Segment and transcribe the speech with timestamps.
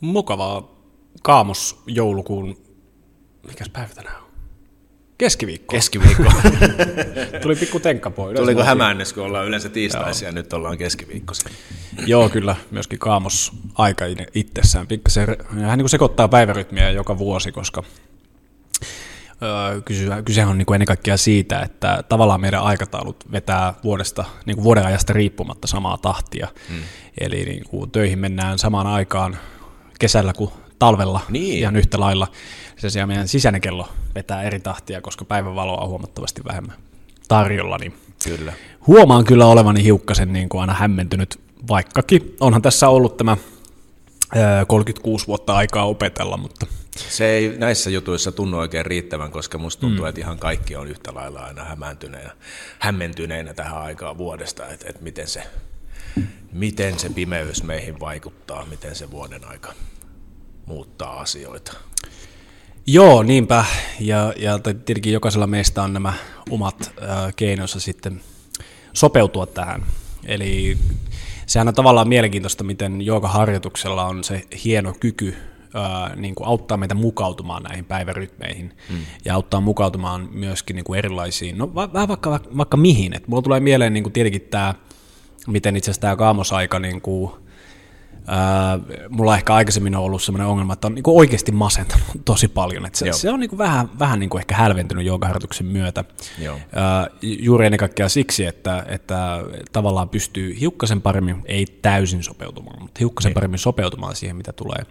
[0.00, 0.70] Mukavaa
[1.22, 2.56] kaamos joulukuun,
[3.48, 4.30] mikäs päivä tänään on?
[5.18, 5.72] Keskiviikko.
[5.72, 6.24] Keskiviikko.
[7.42, 8.36] Tuli pikku tenkka pois.
[8.36, 11.50] Tuliko hämäännys, kun ollaan yleensä tiistaisia ja nyt ollaan keskiviikkoisia?
[12.06, 12.56] Joo, kyllä.
[12.70, 14.86] Myöskin kaamos aika itsessään.
[14.86, 17.82] Pikkasen hän niin sekoittaa päivärytmiä joka vuosi, koska
[19.42, 19.80] öö,
[20.24, 24.64] kyse on niin kuin ennen kaikkea siitä, että tavallaan meidän aikataulut vetää vuodesta, niin kuin
[24.64, 26.48] vuoden ajasta riippumatta samaa tahtia.
[26.68, 26.82] Hmm.
[27.20, 29.38] Eli niin kuin töihin mennään samaan aikaan
[30.00, 31.58] kesällä kuin talvella niin.
[31.58, 32.28] ihan yhtä lailla.
[32.76, 36.76] Se sijaan meidän sisäinen kello vetää eri tahtia, koska päivänvaloa on huomattavasti vähemmän
[37.28, 37.78] tarjolla.
[37.78, 38.52] Niin kyllä.
[38.86, 43.36] Huomaan kyllä olevani hiukkasen niin kuin aina hämmentynyt, vaikkakin onhan tässä ollut tämä
[44.66, 46.66] 36 vuotta aikaa opetella, mutta...
[46.96, 50.08] Se ei näissä jutuissa tunnu oikein riittävän, koska musta tuntuu, mm.
[50.08, 52.30] että ihan kaikki on yhtä lailla aina hämääntyneenä,
[52.78, 55.42] hämmentyneenä tähän aikaan vuodesta, että, että miten, se,
[56.52, 59.72] miten se pimeys meihin vaikuttaa, miten se vuoden aika
[60.66, 61.72] muuttaa asioita.
[62.86, 63.64] Joo, niinpä.
[64.00, 66.12] Ja, ja tietenkin jokaisella meistä on nämä
[66.50, 68.20] omat äh, keinonsa sitten
[68.92, 69.82] sopeutua tähän.
[70.26, 70.78] Eli
[71.46, 75.36] sehän on tavallaan mielenkiintoista, miten harjoituksella on se hieno kyky
[75.74, 78.96] ää, niin kuin auttaa meitä mukautumaan näihin päivärytmeihin mm.
[79.24, 83.16] ja auttaa mukautumaan myöskin niin kuin erilaisiin, no vähän vaikka, vaikka mihin.
[83.16, 84.74] Et mulla tulee mieleen niin kuin tietenkin tämä,
[85.46, 87.32] miten itse asiassa tämä kaamosaika niin kuin,
[88.26, 92.86] Ää, mulla ehkä aikaisemmin on ollut sellainen ongelma, että on niin oikeasti masentanut tosi paljon.
[92.86, 96.04] Että se, se on niin vähän, vähän niin ehkä hälventynyt joogaharjoituksen myötä.
[96.38, 96.58] Joo.
[96.72, 102.98] Ää, juuri ennen kaikkea siksi, että, että tavallaan pystyy hiukkasen paremmin, ei täysin sopeutumaan, mutta
[102.98, 103.34] hiukkasen niin.
[103.34, 104.82] paremmin sopeutumaan siihen, mitä tulee.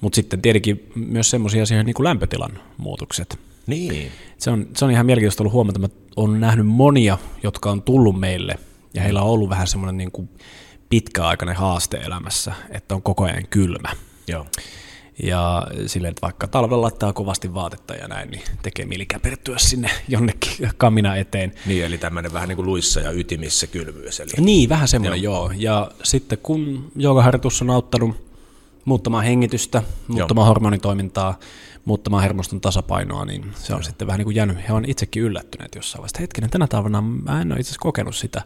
[0.00, 3.38] Mutta sitten tietenkin myös semmoisia asioita niin kuin lämpötilan muutokset.
[3.66, 4.12] Niin.
[4.38, 8.20] Se on, se on ihan mielenkiintoista ollut huomata, että on nähnyt monia, jotka on tullut
[8.20, 8.58] meille,
[8.94, 10.28] ja heillä on ollut vähän semmoinen niin kuin
[10.88, 13.88] pitkäaikainen haaste elämässä, että on koko ajan kylmä.
[14.26, 14.46] Joo.
[15.22, 19.90] Ja silleen, että vaikka talvella laittaa kovasti vaatetta ja näin, niin tekee mieli käpertyä sinne
[20.08, 21.52] jonnekin kamina eteen.
[21.66, 24.20] Niin, eli tämmöinen vähän niin kuin luissa ja ytimissä kylmyys.
[24.20, 24.30] Eli...
[24.38, 25.50] Niin, vähän semmoinen joo.
[25.50, 25.52] joo.
[25.56, 28.27] Ja sitten kun joogaharjoitus on auttanut
[28.84, 30.48] muuttamaan hengitystä, muuttamaan joo.
[30.48, 31.38] hormonitoimintaa,
[31.84, 33.82] muuttamaan hermoston tasapainoa, niin se on Joo.
[33.82, 34.68] sitten vähän niin kuin jäänyt.
[34.68, 36.20] He on itsekin yllättyneet jossain vaiheessa.
[36.20, 38.42] Hetkinen, tänä talvena mä en ole itse asiassa kokenut sitä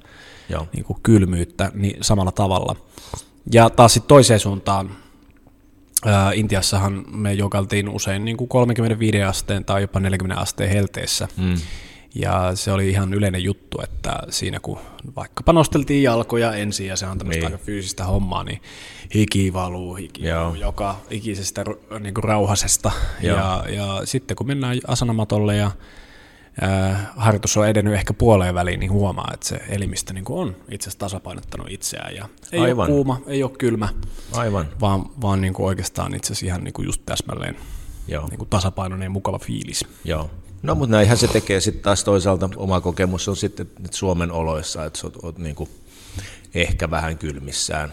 [0.48, 0.68] Joo.
[0.72, 2.76] Niin kuin kylmyyttä niin samalla tavalla.
[3.52, 4.90] Ja taas sitten toiseen suuntaan,
[6.06, 11.28] ää, Intiassahan me jokaltiin usein niin kuin 35 asteen tai jopa 40 asteen helteessä.
[11.36, 11.54] Mm.
[12.14, 14.78] Ja se oli ihan yleinen juttu, että siinä kun
[15.16, 17.52] vaikka panosteltiin jalkoja ensin ja se on tämmöistä niin.
[17.52, 18.62] aika fyysistä hommaa, niin
[19.14, 21.64] hiki valuu, hiki valuu joka ikisestä
[22.00, 22.92] niin kuin rauhasesta.
[23.20, 25.70] Ja, ja sitten kun mennään asanamatolle ja
[26.62, 30.84] äh, harjoitus on edennyt ehkä puoleen väliin, niin huomaa, että se elimistö niin on itse
[30.84, 32.16] asiassa tasapainottanut itseään.
[32.16, 32.86] Ja ei Aivan.
[32.86, 33.88] ole kuuma, ei ole kylmä,
[34.32, 34.66] Aivan.
[34.80, 37.56] vaan, vaan niin kuin oikeastaan itse asiassa ihan niin kuin just täsmälleen
[38.08, 38.28] Joo.
[38.28, 39.84] Niin kuin tasapainoinen ja mukava fiilis.
[40.04, 40.30] Joo.
[40.62, 44.84] No mutta näinhän se tekee sitten taas toisaalta, oma kokemus on sitten nyt Suomen oloissa,
[44.84, 45.70] että sä oot, oot niin kuin
[46.54, 47.92] ehkä vähän kylmissään,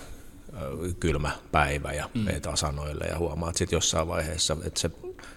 [0.99, 2.21] kylmä päivä ja mm.
[2.21, 4.91] meet asanoille ja huomaat sitten jossain vaiheessa, että se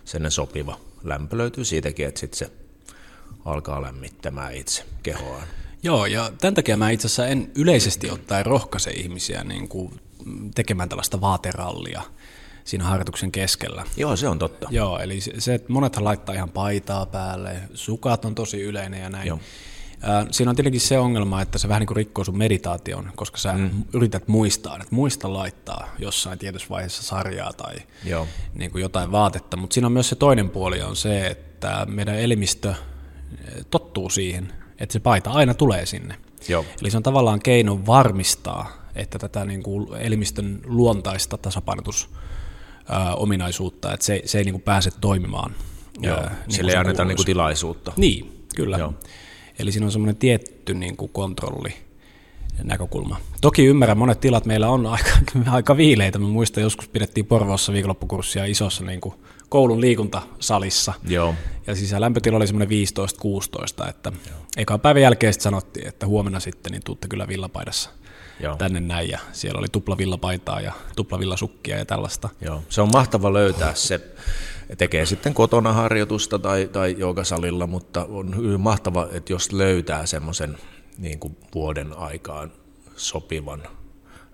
[0.04, 2.52] sen sopiva lämpö löytyy siitäkin, että sitten se
[3.44, 5.46] alkaa lämmittämään itse kehoaan.
[5.82, 10.00] Joo, ja tämän takia mä itse asiassa en yleisesti ottaen rohkaise ihmisiä niin kuin
[10.54, 12.02] tekemään tällaista vaaterallia–
[12.64, 13.84] siinä harjoituksen keskellä.
[13.96, 14.68] Joo, se on totta.
[14.70, 19.28] Joo, eli se, että monethan laittaa ihan paitaa päälle, sukat on tosi yleinen ja näin.
[19.28, 19.38] Joo.
[20.30, 23.52] Siinä on tietenkin se ongelma, että se vähän niin kuin rikkoo sun meditaation, koska sä
[23.52, 23.70] mm.
[23.92, 27.74] yrität muistaa, että muista laittaa jossain tietyssä vaiheessa sarjaa tai
[28.04, 28.28] Joo.
[28.54, 32.18] Niin kuin jotain vaatetta, mutta siinä on myös se toinen puoli on se, että meidän
[32.18, 32.74] elimistö
[33.70, 36.16] tottuu siihen, että se paita aina tulee sinne.
[36.48, 36.64] Joo.
[36.80, 42.08] Eli se on tavallaan keino varmistaa, että tätä niin kuin elimistön luontaista tasapainotus
[42.88, 45.54] ää, ominaisuutta, että se, se ei niin kuin pääse toimimaan.
[46.00, 47.92] Joo, ää, niin sille ei anneta niin kuin tilaisuutta.
[47.96, 48.78] Niin, kyllä.
[48.78, 48.94] Joo.
[49.58, 51.74] Eli siinä on semmoinen tietty niin kuin kontrolli
[52.62, 53.16] näkökulma.
[53.40, 55.10] Toki ymmärrän, monet tilat meillä on aika,
[55.50, 56.18] aika viileitä.
[56.18, 59.14] Mä muistan, joskus pidettiin Porvoossa viikonloppukurssia isossa niin kuin
[59.48, 60.92] koulun liikuntasalissa.
[61.08, 61.34] Joo.
[61.66, 62.78] Ja siis lämpötila oli semmoinen
[63.84, 64.38] 15-16, että Joo.
[64.56, 67.90] eka päivän jälkeen sitten sanottiin, että huomenna sitten niin tuutte kyllä villapaidassa
[68.40, 68.56] Joo.
[68.56, 72.28] tänne näin, ja siellä oli tuplavillapaitaa ja tuplavillasukkia ja tällaista.
[72.40, 72.62] Joo.
[72.68, 74.00] Se on mahtava löytää se,
[74.78, 80.58] tekee sitten kotona harjoitusta tai, tai joogasalilla, mutta on hyvin mahtava, että jos löytää semmoisen
[80.98, 82.52] niin kuin vuoden aikaan
[82.96, 83.62] sopivan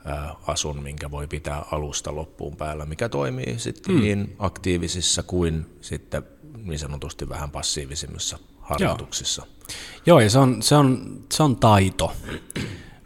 [0.05, 4.01] ää, asun, minkä voi pitää alusta loppuun päällä, mikä toimii sitten mm.
[4.01, 6.23] niin aktiivisissa kuin sitten
[6.65, 9.43] niin sanotusti vähän passiivisimmissa harjoituksissa.
[9.47, 9.69] Joo,
[10.07, 12.13] Joo ja se on, se on, se on taito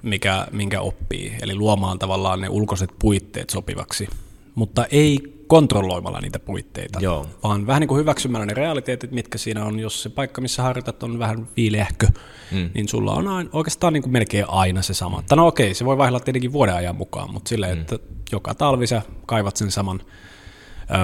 [0.02, 1.37] mikä, minkä oppii.
[1.43, 4.08] Eli luomaan tavallaan ne ulkoiset puitteet sopivaksi
[4.54, 7.26] mutta ei kontrolloimalla niitä puitteita, Joo.
[7.43, 9.78] vaan vähän niin kuin hyväksymällä ne realiteetit, mitkä siinä on.
[9.78, 12.06] Jos se paikka, missä harjoitat, on vähän viileähkö,
[12.52, 12.70] mm.
[12.75, 15.20] niin sulla on aina, oikeastaan niin kuin melkein aina se sama.
[15.20, 15.37] Mm.
[15.37, 17.81] No okei, se voi vaihdella tietenkin vuoden ajan mukaan, mutta silleen, mm.
[17.81, 17.99] että
[18.32, 20.00] joka talvi sä kaivat sen saman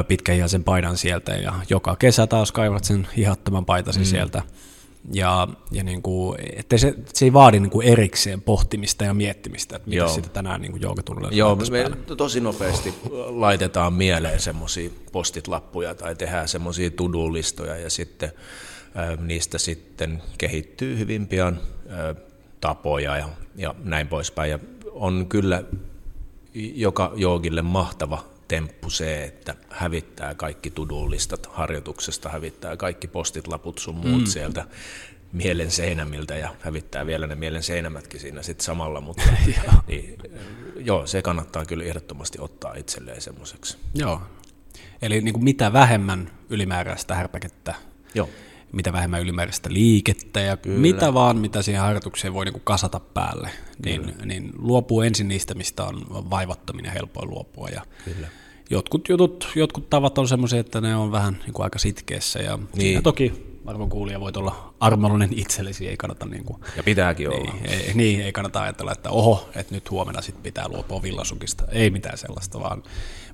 [0.08, 4.04] pitkähihaisen paidan sieltä ja joka kesä taas kaivat sen hihattoman paitasi mm.
[4.04, 4.42] sieltä.
[5.12, 9.76] Ja, ja niin kuin, että se, se ei vaadi niin kuin erikseen pohtimista ja miettimistä,
[9.76, 12.94] että mitä sitä tänään niin joogatunnilla Joo, me tosi nopeasti
[13.26, 18.32] laitetaan mieleen semmoisia postitlappuja tai tehdään semmoisia to-do-listoja ja sitten
[18.98, 21.60] äh, niistä sitten kehittyy hyvin pian
[21.90, 22.16] äh,
[22.60, 24.50] tapoja ja, ja näin poispäin.
[24.50, 24.58] Ja
[24.92, 25.64] on kyllä
[26.54, 33.94] joka joogille mahtava temppu se, että hävittää kaikki tudulistat harjoituksesta, hävittää kaikki postit, laput sun
[33.94, 34.26] muut mm.
[34.26, 34.64] sieltä
[35.32, 39.22] mielen seinämiltä ja hävittää vielä ne mielen seinämätkin siinä sitten samalla, mutta
[39.88, 40.18] niin,
[40.76, 43.78] joo, se kannattaa kyllä ehdottomasti ottaa itselleen semmoiseksi.
[43.94, 44.22] Joo,
[45.02, 47.74] eli niin kuin mitä vähemmän ylimääräistä härpäkettä,
[48.14, 48.28] joo.
[48.73, 50.79] Mitä vähemmän ylimääräistä liikettä ja kyllä.
[50.79, 53.50] mitä vaan, mitä siihen harjoitukseen voi niin kuin kasata päälle,
[53.85, 57.69] niin, niin luopuu ensin niistä, mistä on vaivattomin ja helpoin luopua.
[57.69, 58.29] Ja kyllä
[58.70, 62.59] jotkut jutut, jotkut tavat on semmoisia, että ne on vähän niin kuin aika sitkeessä ja
[62.76, 63.03] niin.
[63.03, 63.32] toki
[63.67, 67.55] arvon kuulija voit olla armollinen itsellesi, ei kannata niin kuin, Ja pitääkin niin, olla.
[67.65, 71.65] Ei, niin, ei kannata ajatella, että oho, että nyt huomenna sit pitää luopua villasukista.
[71.73, 72.82] Ei mitään sellaista, vaan,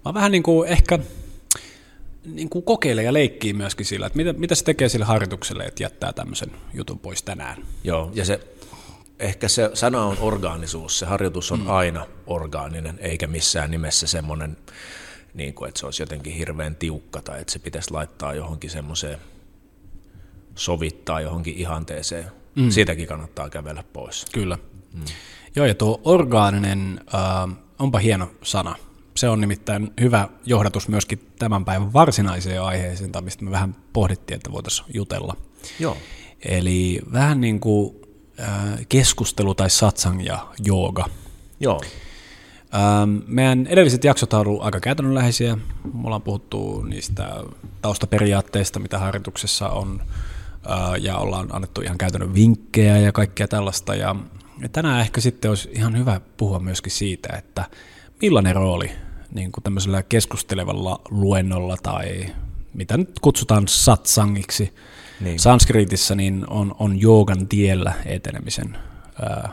[0.04, 0.98] vaan vähän niin kuin ehkä
[2.24, 5.82] niin kuin kokeile ja leikkii myöskin sillä, että mitä, mitä se tekee sille harjoitukselle, että
[5.82, 7.62] jättää tämmöisen jutun pois tänään.
[7.84, 8.40] Joo, ja se
[9.18, 10.98] ehkä se sana on orgaanisuus.
[10.98, 11.70] Se harjoitus on mm.
[11.70, 14.56] aina orgaaninen, eikä missään nimessä semmoinen
[15.34, 19.18] niin kuin, että se olisi jotenkin hirveän tiukka tai että se pitäisi laittaa johonkin semmoiseen,
[20.54, 22.24] sovittaa johonkin ihanteeseen.
[22.54, 22.70] Mm.
[22.70, 24.26] Siitäkin kannattaa kävellä pois.
[24.32, 24.58] Kyllä.
[24.92, 25.04] Mm.
[25.56, 28.76] Joo, ja tuo orgaaninen, äh, onpa hieno sana.
[29.16, 34.36] Se on nimittäin hyvä johdatus myöskin tämän päivän varsinaiseen aiheeseen, tai mistä me vähän pohdittiin,
[34.36, 35.36] että voitaisiin jutella.
[35.80, 35.96] Joo.
[36.44, 37.96] Eli vähän niin kuin
[38.40, 41.04] äh, keskustelu tai satsang ja jooga.
[41.60, 41.80] Joo.
[42.74, 45.56] Ähm, meidän edelliset jaksot ovat olleet aika käytännönläheisiä.
[45.94, 47.44] Me ollaan puhuttu niistä
[47.82, 50.02] taustaperiaatteista, mitä harjoituksessa on,
[50.70, 53.94] äh, ja ollaan annettu ihan käytännön vinkkejä ja kaikkea tällaista.
[53.94, 54.16] Ja
[54.72, 57.64] tänään ehkä sitten olisi ihan hyvä puhua myöskin siitä, että
[58.20, 58.90] millainen rooli
[59.34, 62.26] niin kuin tämmöisellä keskustelevalla luennolla tai
[62.74, 64.74] mitä nyt kutsutaan satsangiksi
[65.20, 65.38] niin.
[65.38, 68.78] sanskritissa, niin on, on joogan tiellä etenemisen.
[69.46, 69.52] Äh,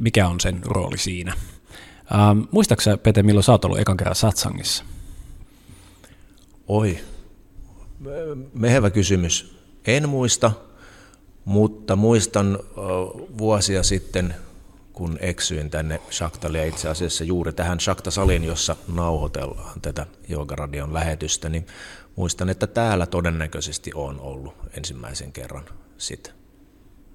[0.00, 1.34] mikä on sen rooli siinä?
[2.14, 4.84] Ähm, muistaaksä, Pete, milloin sä oot ollut ekan kerran satsangissa?
[6.68, 6.98] Oi,
[8.54, 9.56] mehevä kysymys.
[9.86, 10.52] En muista,
[11.44, 12.58] mutta muistan
[13.38, 14.34] vuosia sitten,
[14.92, 21.48] kun eksyin tänne Shaktalle ja itse asiassa juuri tähän Shakta-saliin, jossa nauhoitellaan tätä Joogaradion lähetystä,
[21.48, 21.66] niin
[22.16, 25.64] muistan, että täällä todennäköisesti on ollut ensimmäisen kerran
[25.98, 26.34] sit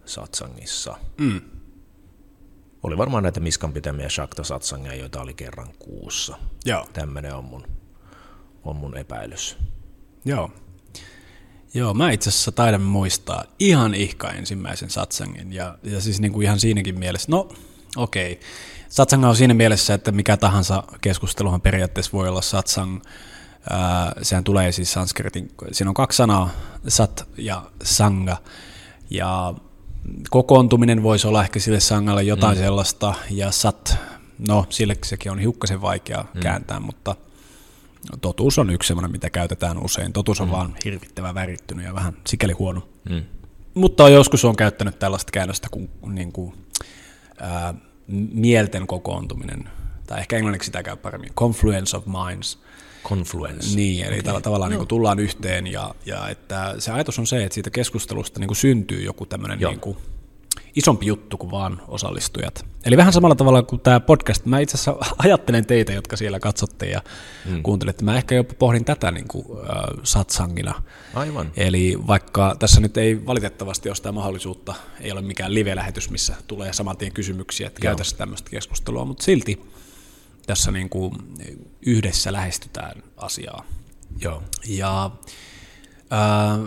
[0.06, 0.98] satsangissa.
[1.18, 1.42] Mm.
[2.84, 6.38] Oli varmaan näitä miskan pitämiä shakta satsangia, joita oli kerran kuussa.
[6.66, 6.88] Joo.
[6.94, 7.68] Tämmöinen on mun,
[8.64, 9.58] on mun epäilys.
[10.26, 10.52] Joo.
[11.74, 16.44] Joo, mä itse asiassa taidan muistaa ihan ihka ensimmäisen satsangin, ja, ja siis niin kuin
[16.44, 17.50] ihan siinäkin mielessä, no
[17.98, 18.46] okei, okay.
[18.90, 23.02] satsanga on siinä mielessä, että mikä tahansa keskusteluhan periaatteessa voi olla satsang,
[24.22, 26.50] sehän tulee siis sanskritin, siinä on kaksi sanaa,
[26.88, 28.38] sat ja sanga,
[29.10, 29.54] ja
[30.30, 32.64] kokoontuminen voisi olla ehkä sille sangalle jotain mm.
[32.64, 33.98] sellaista, ja sat,
[34.48, 36.40] no sille sekin on hiukkasen vaikea mm.
[36.40, 37.16] kääntää, mutta
[38.22, 40.14] totuus on yksi sellainen, mitä käytetään usein.
[40.14, 40.52] Totuus on mm.
[40.52, 42.88] vaan hirvittävän värittynyt ja vähän sikäli huono.
[43.10, 43.24] Mm.
[43.74, 46.54] Mutta joskus on käyttänyt tällaista käännöstä kuin, niin kuin
[47.40, 47.74] ää,
[48.32, 49.70] mielten kokoontuminen,
[50.08, 52.60] tai ehkä englanniksi sitä käy paremmin, confluence of minds.
[53.04, 53.76] Confluence.
[53.76, 54.24] Niin, eli okay.
[54.24, 57.70] tällä tavalla niin kuin tullaan yhteen ja, ja että se ajatus on se, että siitä
[57.70, 59.98] keskustelusta niin kuin syntyy joku tämmöinen niin kuin
[60.76, 62.66] isompi juttu kuin vaan osallistujat.
[62.86, 64.46] Eli vähän samalla tavalla kuin tämä podcast.
[64.46, 67.02] Mä itse asiassa ajattelen teitä, jotka siellä katsotte ja
[67.46, 67.64] mm.
[67.64, 68.06] kuuntelette.
[68.06, 70.82] Mä ehkä jopa pohdin tätä niin kuin, äh, satsangina.
[71.14, 71.52] Aivan.
[71.58, 76.74] Eli vaikka tässä nyt ei valitettavasti ole sitä mahdollisuutta, ei ole mikään live-lähetys, missä tulee
[76.74, 79.62] saman tien kysymyksiä, että käytäisiin tämmöistä keskustelua, mutta silti
[80.48, 81.14] tässä niin kuin
[81.86, 83.64] yhdessä lähestytään asiaa.
[84.20, 84.44] Joo.
[84.68, 85.12] Ja
[86.14, 86.60] äh,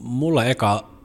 [0.00, 0.95] mulla eka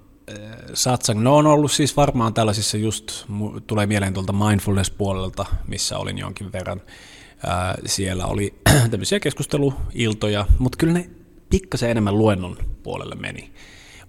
[0.73, 3.25] satsang, no on ollut siis varmaan tällaisissa just,
[3.67, 6.81] tulee mieleen tuolta mindfulness-puolelta, missä olin jonkin verran.
[7.47, 8.53] Äh, siellä oli
[8.91, 11.09] tämmöisiä keskusteluiltoja, mutta kyllä ne
[11.49, 13.51] pikkasen enemmän luennon puolelle meni.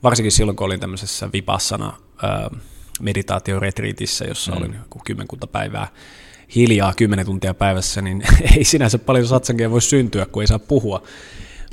[0.03, 1.89] Varsinkin silloin, kun olin tämmöisessä vipassana
[2.25, 2.61] äh,
[3.01, 4.59] meditaatioretriitissä, jossa mm.
[4.59, 5.89] olin kymmenkunta päivää
[6.55, 8.23] hiljaa 10 tuntia päivässä, niin
[8.57, 11.03] ei sinänsä paljon satsangia voi syntyä, kun ei saa puhua.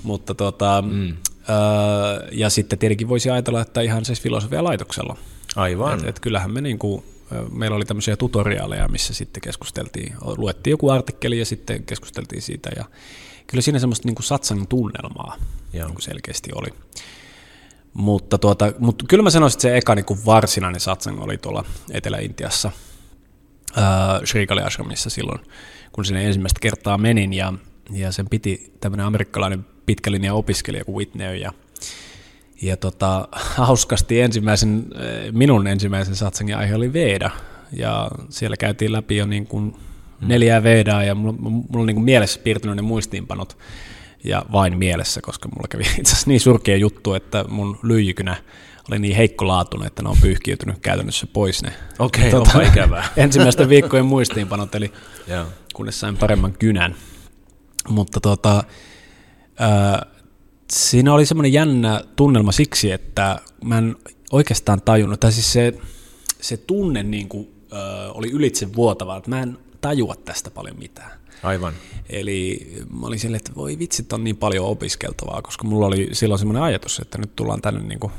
[0.03, 1.17] Mutta tota, mm.
[1.49, 5.17] Öö, ja sitten tietenkin voisi ajatella, että ihan siis filosofia laitoksella.
[5.55, 5.99] Aivan.
[5.99, 7.03] Et, et kyllähän me niinku,
[7.51, 12.85] meillä oli tämmöisiä tutoriaaleja, missä sitten keskusteltiin, luettiin joku artikkeli ja sitten keskusteltiin siitä ja
[13.47, 15.35] kyllä siinä semmoista niinku satsangin tunnelmaa
[15.73, 16.67] niinku selkeästi oli.
[17.93, 22.71] Mutta, tuota, mutta kyllä mä sanoisin, että se eka niinku varsinainen satsang oli tuolla Etelä-Intiassa,
[23.77, 23.83] äh,
[24.25, 25.39] Shrikali Ashramissa silloin,
[25.91, 27.53] kun sinne ensimmäistä kertaa menin ja,
[27.91, 31.51] ja sen piti tämmöinen amerikkalainen pitkälinja opiskelija kuin Whitney ja
[32.61, 34.85] ja tota, hauskasti ensimmäisen,
[35.31, 37.31] minun ensimmäisen satsangin aihe oli Veda,
[37.71, 39.75] ja siellä käytiin läpi jo niin kuin
[40.21, 43.57] neljää Vedaa, ja mulla, mulla on niin kuin mielessä piirtynyt ne muistiinpanot,
[44.23, 48.35] ja vain mielessä, koska mulla kävi itse asiassa niin surkea juttu, että mun lyijykynä
[48.89, 51.73] oli niin heikkolaatuinen, että ne on pyyhkiytynyt käytännössä pois ne.
[51.99, 53.07] Okei, okay, tota, ikävää.
[53.17, 54.91] ensimmäisten viikkojen muistiinpanot, eli
[55.29, 55.47] yeah.
[55.73, 56.95] kunnes sain paremman kynän.
[57.89, 58.63] Mutta tota,
[60.71, 63.95] siinä oli semmoinen jännä tunnelma siksi, että mä en
[64.31, 65.73] oikeastaan tajunnut, tai siis se,
[66.41, 71.11] se tunne niin kuin, ö, oli ylitse vuotava, että mä en tajua tästä paljon mitään.
[71.43, 71.73] Aivan.
[72.09, 76.39] Eli mä olin silleen, että voi vitsit on niin paljon opiskeltavaa, koska mulla oli silloin
[76.39, 78.13] semmoinen ajatus, että nyt tullaan tänne niin kuin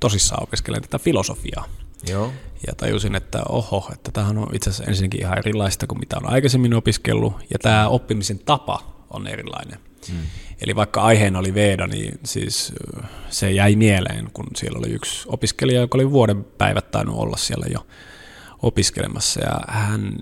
[0.00, 1.64] tosissaan opiskelemaan tätä filosofiaa.
[2.08, 2.32] Joo.
[2.66, 6.30] Ja tajusin, että oho, että tämähän on itse asiassa ensinnäkin ihan erilaista kuin mitä on
[6.30, 9.78] aikaisemmin opiskellut, ja tämä oppimisen tapa on erilainen.
[10.08, 10.18] Hmm.
[10.62, 12.72] Eli vaikka aiheena oli Veda, niin siis
[13.28, 17.66] se jäi mieleen, kun siellä oli yksi opiskelija, joka oli vuoden päivät tainnut olla siellä
[17.72, 17.86] jo
[18.62, 20.12] opiskelemassa, ja hän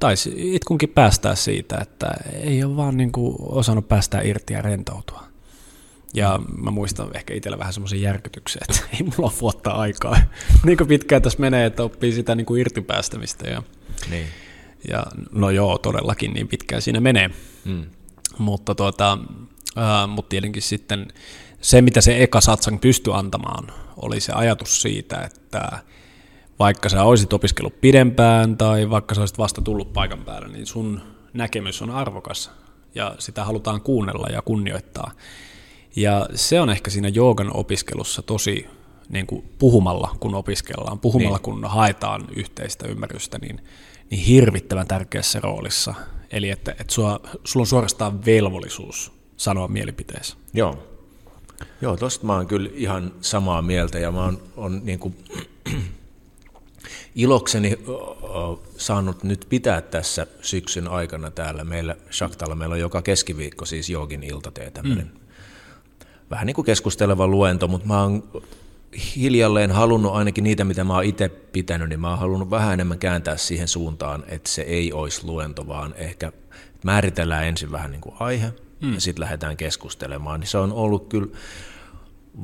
[0.00, 5.22] taisi itkunkin päästää siitä, että ei ole vaan niin kuin osannut päästää irti ja rentoutua.
[6.14, 10.16] Ja mä muistan ehkä itsellä vähän semmoisen järkytyksen, että ei mulla ole vuotta aikaa.
[10.66, 13.50] niin kuin pitkään tässä menee, että oppii sitä niin kuin irtipäästämistä.
[13.50, 13.62] Ja,
[14.10, 14.26] niin.
[14.88, 17.30] ja no joo, todellakin niin pitkään siinä menee.
[17.64, 17.86] Hmm.
[18.38, 19.18] Mutta, tuota,
[19.76, 21.12] ää, mutta tietenkin sitten
[21.60, 25.78] se, mitä se eka satsang pystyi antamaan, oli se ajatus siitä, että
[26.58, 31.00] vaikka sä olisit opiskellut pidempään tai vaikka sä olisit vasta tullut paikan päälle, niin sun
[31.32, 32.50] näkemys on arvokas
[32.94, 35.10] ja sitä halutaan kuunnella ja kunnioittaa.
[35.96, 38.66] Ja se on ehkä siinä joogan opiskelussa tosi
[39.08, 41.42] niin kuin puhumalla, kun opiskellaan, puhumalla, niin.
[41.42, 43.60] kun haetaan yhteistä ymmärrystä, niin,
[44.10, 45.94] niin hirvittävän tärkeässä roolissa.
[46.32, 50.36] Eli että, että sua, sulla on suorastaan velvollisuus sanoa mielipiteessä.
[50.54, 50.88] Joo.
[51.80, 55.16] Joo, tosta mä oon kyllä ihan samaa mieltä ja mä oon on niin kuin
[57.14, 57.78] ilokseni
[58.76, 62.54] saanut nyt pitää tässä syksyn aikana täällä meillä Shaktalla.
[62.54, 65.20] Meillä on joka keskiviikko siis jogin iltatee tämmöinen mm.
[66.30, 68.42] vähän niin kuin keskusteleva luento, mutta mä oon
[69.16, 72.98] hiljalleen halunnut ainakin niitä, mitä mä oon itse pitänyt, niin mä oon halunnut vähän enemmän
[72.98, 76.32] kääntää siihen suuntaan, että se ei olisi luento, vaan ehkä
[76.84, 78.94] määritellään ensin vähän niin kuin aihe mm.
[78.94, 80.40] ja sitten lähdetään keskustelemaan.
[80.40, 81.26] Niin se on ollut kyllä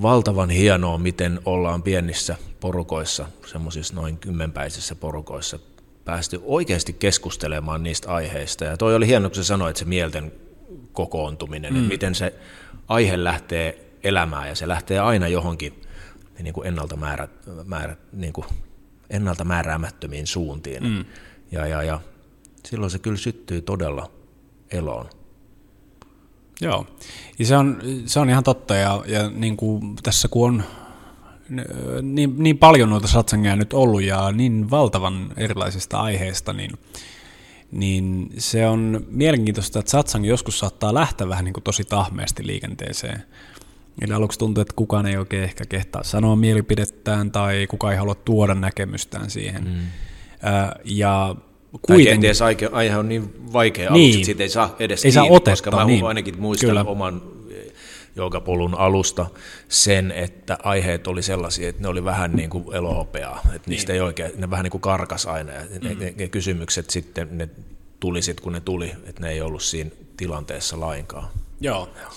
[0.02, 5.58] valtavan hienoa, miten ollaan pienissä porukoissa, semmoisissa noin kymmenpäisissä porukoissa,
[6.04, 8.64] päästy oikeasti keskustelemaan niistä aiheista.
[8.64, 10.32] Ja toi oli hieno, kun sä sanoit, että se mielten
[10.92, 11.78] kokoontuminen, mm.
[11.78, 12.34] että miten se
[12.88, 15.82] aihe lähtee elämään ja se lähtee aina johonkin
[16.42, 17.30] niin kuin ennalta, määrät,
[17.64, 18.46] määrät, niin kuin
[19.10, 20.82] ennalta määräämättömiin suuntiin.
[20.82, 21.04] Mm.
[21.52, 22.00] Ja, ja, ja
[22.66, 24.10] silloin se kyllä syttyy todella
[24.70, 25.10] eloon.
[26.60, 26.86] Joo,
[27.38, 30.64] ja se on, se on ihan totta, ja, ja niin kuin tässä kun on
[32.02, 36.70] niin, niin paljon noita satsangeja nyt ollut ja niin valtavan erilaisista aiheista, niin,
[37.72, 43.22] niin se on mielenkiintoista, että satsang joskus saattaa lähteä vähän niin kuin tosi tahmeasti liikenteeseen.
[44.00, 48.14] Eli aluksi tuntuu, että kukaan ei oikein ehkä kehtaa sanoa mielipidettään tai kukaan ei halua
[48.14, 49.64] tuoda näkemystään siihen.
[49.64, 49.76] Mm.
[50.84, 51.34] ja
[51.72, 51.96] kuiten...
[51.96, 54.04] Tai kenties aihe, aihe on niin vaikea niin.
[54.04, 56.04] aluksi, että siitä ei saa edes ei kiinni, saa otetta, koska mä niin.
[56.04, 56.84] ainakin muistan Kyllä.
[56.84, 57.22] oman
[58.16, 59.26] joogapolun alusta
[59.68, 63.62] sen, että aiheet oli sellaisia, että ne oli vähän niin kuin elohopeaa, että niin.
[63.66, 66.00] niistä ei oikein, ne vähän niin kuin karkas aina, ja ne, mm.
[66.00, 67.48] ne, ne kysymykset sitten, ne
[68.00, 71.28] tuli sitten kun ne tuli, että ne ei ollut siinä tilanteessa lainkaan.
[71.60, 71.88] Joo.
[72.00, 72.12] Joo,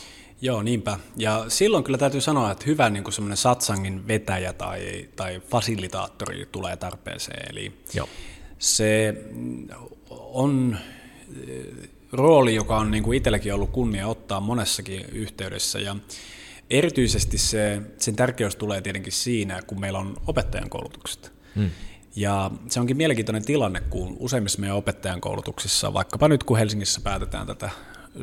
[0.64, 1.00] niinpä.
[1.18, 6.48] Ja silloin kyllä täytyy sanoa, että hyvä niin kuin semmoinen satsangin vetäjä tai, tai fasilitaattori
[6.52, 7.52] tulee tarpeeseen.
[7.52, 8.10] Eli Joo.
[8.60, 9.16] se
[10.10, 10.78] on
[11.48, 15.80] eh, rooli, joka on niin kuin itselläkin ollut kunnia ottaa monessakin yhteydessä.
[15.80, 15.96] Ja
[16.70, 21.34] erityisesti se, sen tärkeys tulee tietenkin siinä, kun meillä on opettajan koulutukset.
[21.56, 21.70] Hmm.
[22.16, 27.48] Ja se onkin mielenkiintoinen tilanne, kun useimmissa meidän opettajan koulutuksissa, vaikkapa nyt kun Helsingissä päätetään
[27.48, 27.70] tätä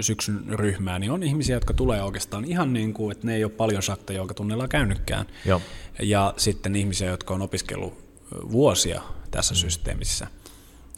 [0.00, 3.52] syksyn ryhmää, niin on ihmisiä, jotka tulee oikeastaan ihan niin kuin, että ne ei ole
[3.52, 5.26] paljon sakta tunnella käynytkään.
[5.45, 5.62] Joo.
[6.02, 8.09] Ja sitten ihmisiä, jotka on opiskellut
[8.52, 9.59] vuosia tässä mm.
[9.59, 10.26] systeemissä.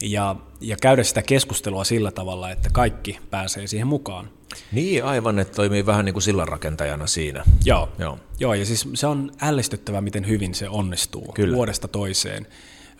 [0.02, 4.30] ja, ja käydä sitä keskustelua sillä tavalla, että kaikki pääsee siihen mukaan.
[4.72, 7.44] Niin, aivan, että toimii vähän niin kuin sillanrakentajana siinä.
[7.64, 8.18] Joo, Joo.
[8.40, 11.56] Joo ja siis se on ällistyttävä, miten hyvin se onnistuu Kyllä.
[11.56, 12.46] vuodesta toiseen.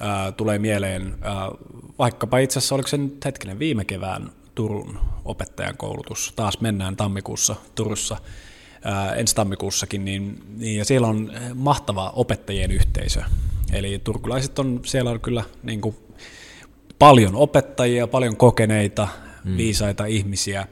[0.02, 1.34] Äh, tulee mieleen, äh,
[1.98, 4.30] vaikkapa itse asiassa, oliko se nyt hetkinen viime kevään
[4.60, 8.16] Turun opettajan koulutus, taas mennään tammikuussa Turussa,
[8.86, 13.22] äh, ensi tammikuussakin, niin, niin, ja siellä on mahtava opettajien yhteisö.
[13.72, 15.96] Eli turkulaiset on, siellä on kyllä niin kuin,
[16.98, 19.08] paljon opettajia, paljon kokeneita,
[19.44, 19.56] mm.
[19.56, 20.66] viisaita ihmisiä,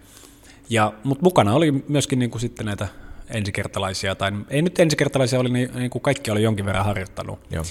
[0.71, 2.89] ja, mutta mukana oli myöskin niin kuin sitten näitä
[3.31, 7.39] ensikertalaisia, tai ei nyt ensikertalaisia, oli niin, niin kuin kaikki oli jonkin verran harjoittanut.
[7.51, 7.65] Joo.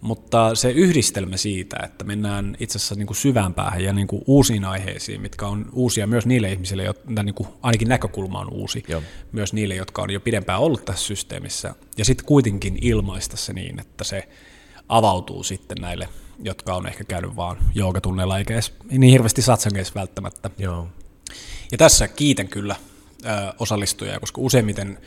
[0.00, 4.22] Mutta se yhdistelmä siitä, että mennään itse asiassa niin kuin syvään päähän ja niin kuin
[4.26, 8.84] uusiin aiheisiin, mitkä on uusia myös niille ihmisille, jotka niin kuin ainakin näkökulma on uusi,
[8.88, 9.02] Joo.
[9.32, 13.80] myös niille, jotka on jo pidempään ollut tässä systeemissä, ja sitten kuitenkin ilmaista se niin,
[13.80, 14.28] että se
[14.88, 16.08] avautuu sitten näille,
[16.42, 20.50] jotka on ehkä käynyt vaan joogatunneilla, eikä edes niin hirveästi satsangeissa välttämättä.
[20.58, 20.88] Joo.
[21.72, 22.76] Ja tässä kiitän kyllä
[23.58, 24.98] osallistujia, koska useimmiten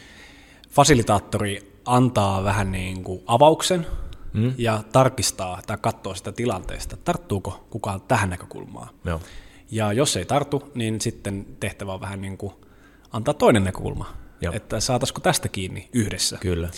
[0.69, 3.87] fasilitaattori antaa vähän niin kuin avauksen
[4.33, 4.53] mm.
[4.57, 8.89] ja tarkistaa tai katsoo sitä tilanteesta, tarttuuko kukaan tähän näkökulmaan.
[9.05, 9.21] Joo.
[9.71, 12.53] Ja jos ei tartu, niin sitten tehtävä on vähän niin kuin
[13.11, 14.53] antaa toinen näkökulma, Joo.
[14.53, 16.37] että saataisiko tästä kiinni yhdessä.
[16.41, 16.69] Kyllä.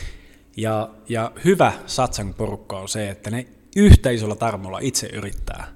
[0.57, 5.67] Ja, ja hyvä satsang porukka on se, että ne yhtä isolla tarmolla itse yrittää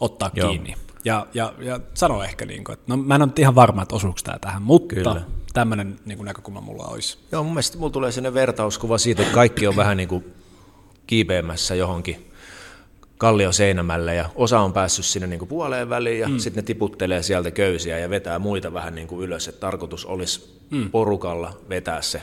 [0.00, 0.48] ottaa Joo.
[0.48, 0.74] kiinni.
[1.04, 3.96] Ja, ja, ja sano ehkä, niin kuin, että no, mä en ole ihan varma, että
[3.96, 5.22] osuuko tämä tähän, mutta Kyllä.
[5.52, 7.18] tämmöinen niin kuin näkökulma mulla olisi.
[7.32, 10.24] Joo, mun mielestä mulla tulee sellainen vertauskuva siitä, että kaikki on vähän niin kuin
[11.06, 12.32] kiipeämässä johonkin
[13.18, 16.38] kallion seinämälle ja osa on päässyt sinne niin kuin puoleen väliin ja mm.
[16.38, 20.60] sitten ne tiputtelee sieltä köysiä ja vetää muita vähän niin kuin ylös, että tarkoitus olisi
[20.70, 20.90] mm.
[20.90, 22.22] porukalla vetää se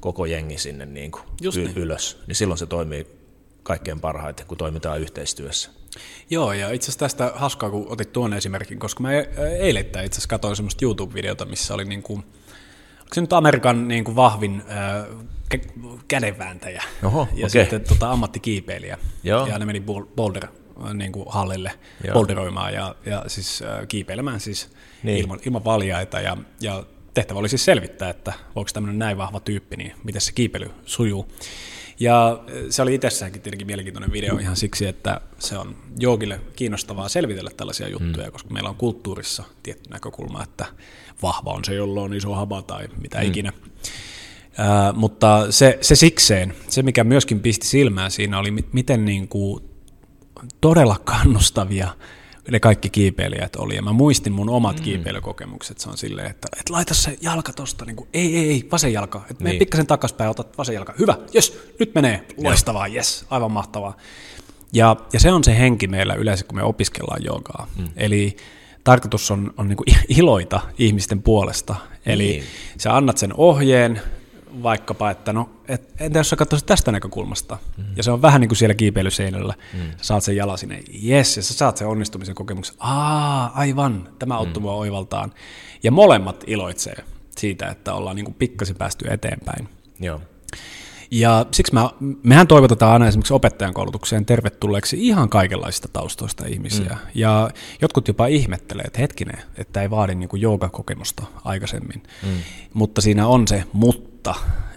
[0.00, 1.76] koko jengi sinne niin kuin y- niin.
[1.76, 3.06] ylös, niin silloin se toimii
[3.62, 5.70] kaikkein parhaiten, kun toimitaan yhteistyössä.
[6.30, 9.12] Joo, ja itse asiassa tästä hauskaa, kun otit tuon esimerkin, koska mä
[9.58, 12.18] eilettäin itse asiassa katsoin semmoista YouTube-videota, missä oli niin kuin,
[13.00, 15.26] onko se nyt Amerikan niin kuin vahvin äh,
[16.08, 17.48] kädenvääntäjä Oho, ja okay.
[17.48, 18.98] sitten tota, ammattikiipeilijä.
[19.22, 19.46] Joo.
[19.46, 19.82] Ja ne meni
[20.16, 20.46] boulder
[20.94, 21.72] niin kuin hallille
[22.04, 22.14] Joo.
[22.14, 24.70] boulderoimaan ja, ja siis äh, kiipeilemään siis
[25.02, 25.18] niin.
[25.18, 26.20] ilman, ilman valjaita.
[26.20, 26.84] Ja, ja
[27.14, 31.28] tehtävä oli siis selvittää, että voiko tämmöinen näin vahva tyyppi, niin miten se kiipeily sujuu.
[32.00, 37.50] Ja se oli itsessäänkin tietenkin mielenkiintoinen video ihan siksi, että se on joogille kiinnostavaa selvitellä
[37.56, 38.32] tällaisia juttuja, mm.
[38.32, 40.66] koska meillä on kulttuurissa tietty näkökulma, että
[41.22, 43.26] vahva on se, jolla on iso haba tai mitä mm.
[43.26, 43.52] ikinä.
[44.94, 49.64] Mutta se, se sikseen, se mikä myöskin pisti silmään siinä oli, miten niin kuin
[50.60, 51.88] todella kannustavia
[52.50, 53.76] ne kaikki kiipeilijät oli.
[53.76, 54.82] Ja mä muistin mun omat mm.
[54.82, 55.78] kiipeilykokemukset.
[55.78, 58.92] Se on silleen, että et laita se jalka tosta, niin kuin, ei, ei, ei, vasen
[58.92, 59.22] jalka.
[59.30, 59.58] Et niin.
[59.58, 60.94] pikkasen takaspäin, otat vasen jalka.
[60.98, 62.26] Hyvä, jes, nyt menee.
[62.44, 63.96] Loistavaa, jes, aivan mahtavaa.
[64.72, 67.66] Ja, ja se on se henki meillä yleensä, kun me opiskellaan joogaa.
[67.78, 67.88] Mm.
[67.96, 68.36] Eli
[68.84, 69.86] tarkoitus on, on niin kuin
[70.18, 71.76] iloita ihmisten puolesta.
[72.06, 72.44] Eli niin.
[72.78, 74.00] sä annat sen ohjeen,
[74.62, 77.84] vaikkapa, että no, et, entä jos sä katsoisit tästä näkökulmasta, mm.
[77.96, 79.80] ja se on vähän niin kuin siellä kiipeilyseinällä, mm.
[79.80, 84.36] sä saat sen jala sinne, yes, ja sä saat sen onnistumisen kokemuksen, aa, aivan, tämä
[84.36, 84.62] auttoi mm.
[84.62, 85.32] mua oivaltaan.
[85.82, 87.04] Ja molemmat iloitsee
[87.38, 89.68] siitä, että ollaan niin kuin pikkasen päästy eteenpäin.
[90.00, 90.20] Joo.
[91.10, 91.90] Ja siksi mä,
[92.22, 96.88] mehän toivotetaan aina esimerkiksi opettajan koulutukseen tervetulleeksi ihan kaikenlaisista taustoista ihmisiä.
[96.90, 97.10] Mm.
[97.14, 97.50] Ja
[97.82, 102.02] jotkut jopa ihmettelee, että hetkinen, että ei vaadi niin kuin joogakokemusta aikaisemmin.
[102.22, 102.28] Mm.
[102.74, 104.09] Mutta siinä on se mutta,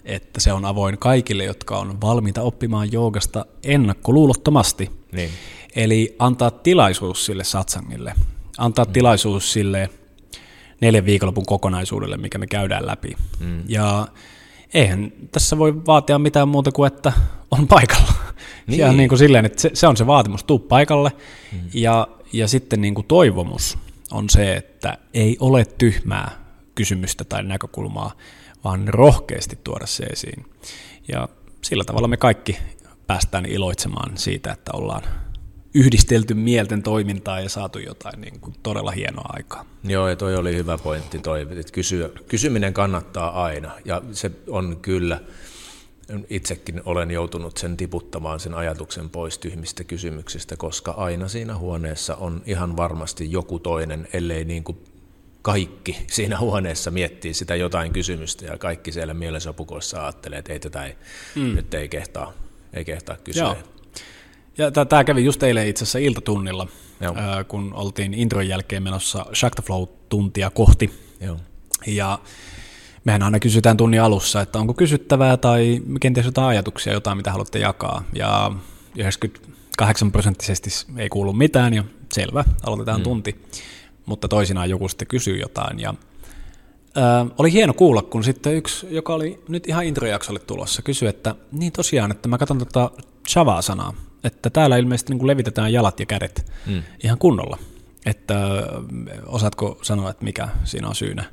[0.05, 4.91] että se on avoin kaikille, jotka on valmiita oppimaan joogasta ennakkoluulottomasti.
[5.11, 5.29] Niin.
[5.75, 8.13] Eli antaa tilaisuus sille satsangille,
[8.57, 8.91] antaa mm.
[8.91, 9.89] tilaisuus sille
[10.81, 13.15] neljän viikonlopun kokonaisuudelle, mikä me käydään läpi.
[13.39, 13.63] Mm.
[13.67, 14.07] Ja
[14.73, 17.13] eihän tässä voi vaatia mitään muuta kuin, että
[17.51, 18.13] on paikalla.
[18.67, 18.79] Niin.
[18.79, 21.11] Ja niin kuin silleen, että se, se on se vaatimus, tuu paikalle.
[21.51, 21.59] Mm.
[21.73, 23.77] Ja, ja sitten niin kuin toivomus
[24.11, 26.31] on se, että ei ole tyhmää
[26.75, 28.11] kysymystä tai näkökulmaa,
[28.63, 30.45] vaan rohkeasti tuoda se esiin.
[31.07, 31.29] Ja
[31.61, 32.57] sillä tavalla me kaikki
[33.07, 35.03] päästään iloitsemaan siitä, että ollaan
[35.73, 39.65] yhdistelty mielten toimintaa ja saatu jotain niin kuin todella hienoa aikaa.
[39.83, 44.77] Joo, ja toi oli hyvä pointti toi, että kysyä, kysyminen kannattaa aina, ja se on
[44.81, 45.19] kyllä,
[46.29, 52.41] itsekin olen joutunut sen tiputtamaan sen ajatuksen pois tyhmistä kysymyksistä, koska aina siinä huoneessa on
[52.45, 54.77] ihan varmasti joku toinen, ellei niin kuin
[55.43, 60.85] kaikki siinä huoneessa miettii sitä jotain kysymystä ja kaikki siellä mielensopukoissa ajattelee, että ei tätä
[60.85, 60.95] ei,
[61.35, 61.55] mm.
[61.55, 62.33] nyt ei kehtaa,
[62.73, 63.43] ei kehtaa kysyä.
[63.43, 63.57] Joo.
[64.57, 66.67] Ja tämä kävi just eilen itse asiassa iltatunnilla,
[67.01, 67.15] Joo.
[67.47, 69.25] kun oltiin intron jälkeen menossa
[69.63, 70.93] Flow-tuntia kohti.
[71.21, 71.39] Joo.
[71.87, 72.19] Ja
[73.05, 77.59] mehän aina kysytään tunnin alussa, että onko kysyttävää tai kenties jotain ajatuksia, jotain mitä haluatte
[77.59, 78.03] jakaa.
[78.13, 78.51] Ja
[78.95, 83.03] 98 8 prosenttisesti ei kuulu mitään ja selvä, aloitetaan mm.
[83.03, 83.41] tunti.
[84.05, 85.93] Mutta toisinaan joku sitten kysyy jotain ja
[86.97, 91.35] Ö, oli hieno kuulla, kun sitten yksi, joka oli nyt ihan introjaksolle tulossa, kysyi, että
[91.51, 92.91] niin tosiaan, että mä katson tota
[93.27, 96.83] Shavaa-sanaa, että täällä ilmeisesti niin kuin levitetään jalat ja kädet mm.
[97.03, 97.57] ihan kunnolla.
[98.05, 98.35] Että
[99.25, 101.23] osaatko sanoa, että mikä siinä on syynä?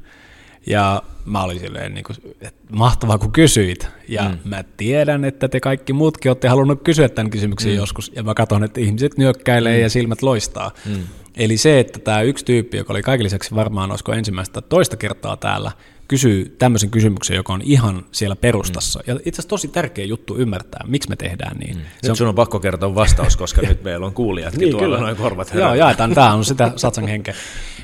[0.67, 3.89] Ja mä olin silleen, niin kuin, että mahtavaa kun kysyit.
[4.09, 4.39] Ja mm.
[4.45, 7.77] mä tiedän, että te kaikki muutkin olette halunnut kysyä tämän kysymyksen mm.
[7.77, 8.13] joskus.
[8.17, 9.83] Ja mä katson, että ihmiset nyökkäilee mm.
[9.83, 10.71] ja silmät loistaa.
[10.87, 11.03] Mm.
[11.41, 15.37] Eli se, että tämä yksi tyyppi, joka oli kaiken lisäksi varmaan olisiko ensimmäistä toista kertaa
[15.37, 15.73] täällä,
[16.09, 18.99] kysyy tämmöisen kysymyksen, joka on ihan siellä perustassa.
[18.99, 19.05] Mm.
[19.07, 21.77] Ja itse asiassa tosi tärkeä juttu ymmärtää, miksi me tehdään niin.
[21.77, 21.83] Mm.
[22.03, 22.17] Nyt on...
[22.17, 25.01] sun on pakko kertoa vastaus, koska nyt meillä on kuulijatkin niin, tuolla kyllä.
[25.01, 25.69] noin korvat herää.
[25.69, 26.15] Joo, jaetaan.
[26.15, 27.35] Tämä on sitä satsan henkeä.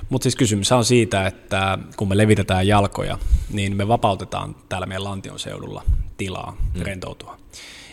[0.09, 3.19] Mutta siis kysymys on siitä, että kun me levitetään jalkoja,
[3.53, 5.83] niin me vapautetaan täällä meidän lantion seudulla
[6.17, 6.83] tilaa mm.
[6.83, 7.39] rentoutua.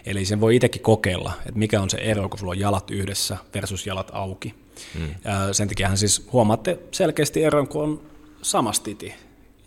[0.05, 3.37] Eli sen voi itsekin kokeilla, että mikä on se ero, kun sulla on jalat yhdessä
[3.53, 4.62] versus jalat auki.
[4.99, 5.15] Mm.
[5.51, 8.01] Sen takia siis huomaatte selkeästi eron, kun on
[8.41, 9.13] samastiti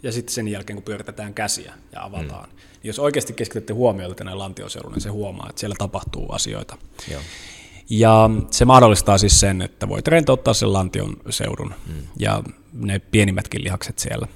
[0.03, 2.49] ja sitten sen jälkeen, kun pyöritetään käsiä ja avataan.
[2.49, 2.57] Mm.
[2.57, 6.77] Niin jos oikeasti keskitytte huomiota tänne lantioseudulle, niin se huomaa, että siellä tapahtuu asioita.
[7.11, 7.21] Joo.
[7.91, 11.95] Ja se mahdollistaa siis sen, että voit rentouttaa sen lantion seudun mm.
[12.19, 12.43] ja
[12.73, 14.27] ne pienimmätkin lihakset siellä.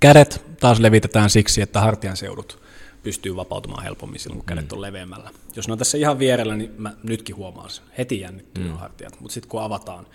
[0.00, 2.63] Kädet taas levitetään siksi, että hartian seudut
[3.04, 4.76] pystyy vapautumaan helpommin silloin, kun kädet mm.
[4.76, 5.30] on leveämmällä.
[5.56, 7.84] Jos ne on tässä ihan vierellä, niin mä nytkin huomaan sen.
[7.98, 8.72] Heti jännittyy mm.
[8.72, 10.06] hartiat, mutta sitten kun avataan,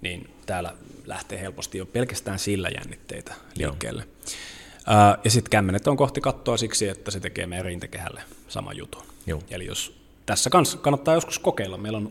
[0.00, 0.74] niin täällä
[1.06, 4.02] lähtee helposti jo pelkästään sillä jännitteitä liikkeelle.
[4.86, 5.16] Joo.
[5.24, 9.02] ja sitten kämmenet on kohti kattoa siksi, että se tekee meidän rintakehälle sama jutun.
[9.26, 9.42] Joo.
[9.50, 11.78] Eli jos tässä kanssa kannattaa joskus kokeilla.
[11.78, 12.10] Meillä on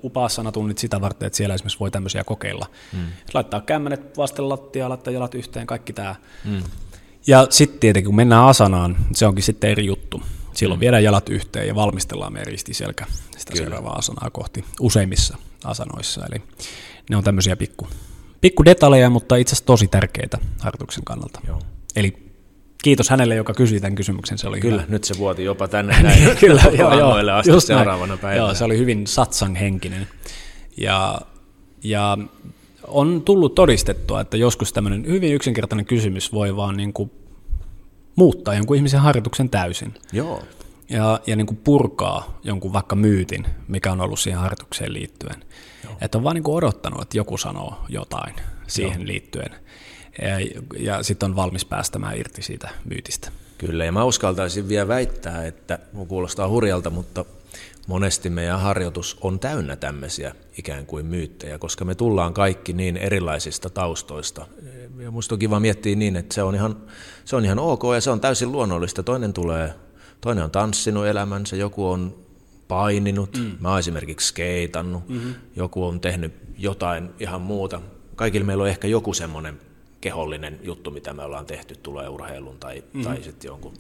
[0.54, 2.66] tunnit sitä varten, että siellä esimerkiksi voi tämmöisiä kokeilla.
[2.94, 3.06] Mm.
[3.34, 6.16] Laittaa kämmenet vasten lattiaa, laittaa jalat yhteen, kaikki tämä.
[6.46, 6.64] Mm.
[7.28, 10.22] Ja sitten tietenkin, kun mennään asanaan, se onkin sitten eri juttu.
[10.54, 10.82] Silloin mm.
[10.82, 13.06] viedään jalat yhteen ja valmistellaan meidän ristiselkä
[13.38, 13.64] sitä Kyllä.
[13.66, 16.26] seuraavaa asanaa kohti useimmissa asanoissa.
[16.32, 16.42] Eli
[17.10, 17.88] ne on tämmöisiä pikku,
[18.42, 21.40] pikku detaljeja, mutta itse asiassa tosi tärkeitä harjoituksen kannalta.
[21.48, 21.62] Joo.
[21.96, 22.26] Eli
[22.84, 24.38] kiitos hänelle, joka kysyi tämän kysymyksen.
[24.38, 24.92] Se oli Kyllä, hyvä.
[24.92, 28.20] nyt se vuoti jopa tänne näin Kyllä, joo, joo, asti seuraavana näin.
[28.20, 28.46] päivänä.
[28.46, 30.08] Joo, se oli hyvin satsang henkinen.
[30.78, 31.22] Ja,
[31.84, 32.18] ja
[32.88, 37.12] on tullut todistettua, että joskus tämmöinen hyvin yksinkertainen kysymys voi vaan niin kuin
[38.16, 39.94] muuttaa jonkun ihmisen harjoituksen täysin.
[40.14, 40.44] Joo.
[40.90, 45.44] Ja, ja niin kuin purkaa jonkun vaikka myytin, mikä on ollut siihen harjoitukseen liittyen.
[45.84, 45.94] Joo.
[46.02, 48.36] Että on vaan niin kuin odottanut, että joku sanoo jotain
[48.68, 49.08] siihen Joo.
[49.08, 49.56] liittyen.
[50.22, 53.32] Ja, ja sitten on valmis päästämään irti siitä myytistä.
[53.58, 57.26] Kyllä, ja mä uskaltaisin vielä väittää, että kuulostaa hurjalta, mutta
[57.88, 63.70] monesti meidän harjoitus on täynnä tämmöisiä ikään kuin myyttejä, koska me tullaan kaikki niin erilaisista
[63.70, 64.48] taustoista.
[65.00, 66.78] Ja musta on kiva miettiä niin, että se on ihan,
[67.26, 69.04] se on ihan ok ja se on täysin luonnollista.
[69.04, 69.74] Toinen tulee,
[70.22, 72.16] toinen on tanssinut elämänsä, joku on
[72.68, 73.52] paininut, mm.
[73.60, 75.36] mä oon esimerkiksi skeitannut, mm-hmm.
[75.56, 77.82] joku on tehnyt jotain ihan muuta.
[78.16, 79.60] Kaikilla meillä on ehkä joku semmoinen
[80.02, 83.04] kehollinen juttu, mitä me ollaan tehty, tulee urheilun tai, mm-hmm.
[83.04, 83.74] tai sitten jonkun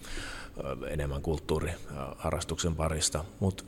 [0.87, 3.25] enemmän kulttuuriharrastuksen parista.
[3.39, 3.63] Mutta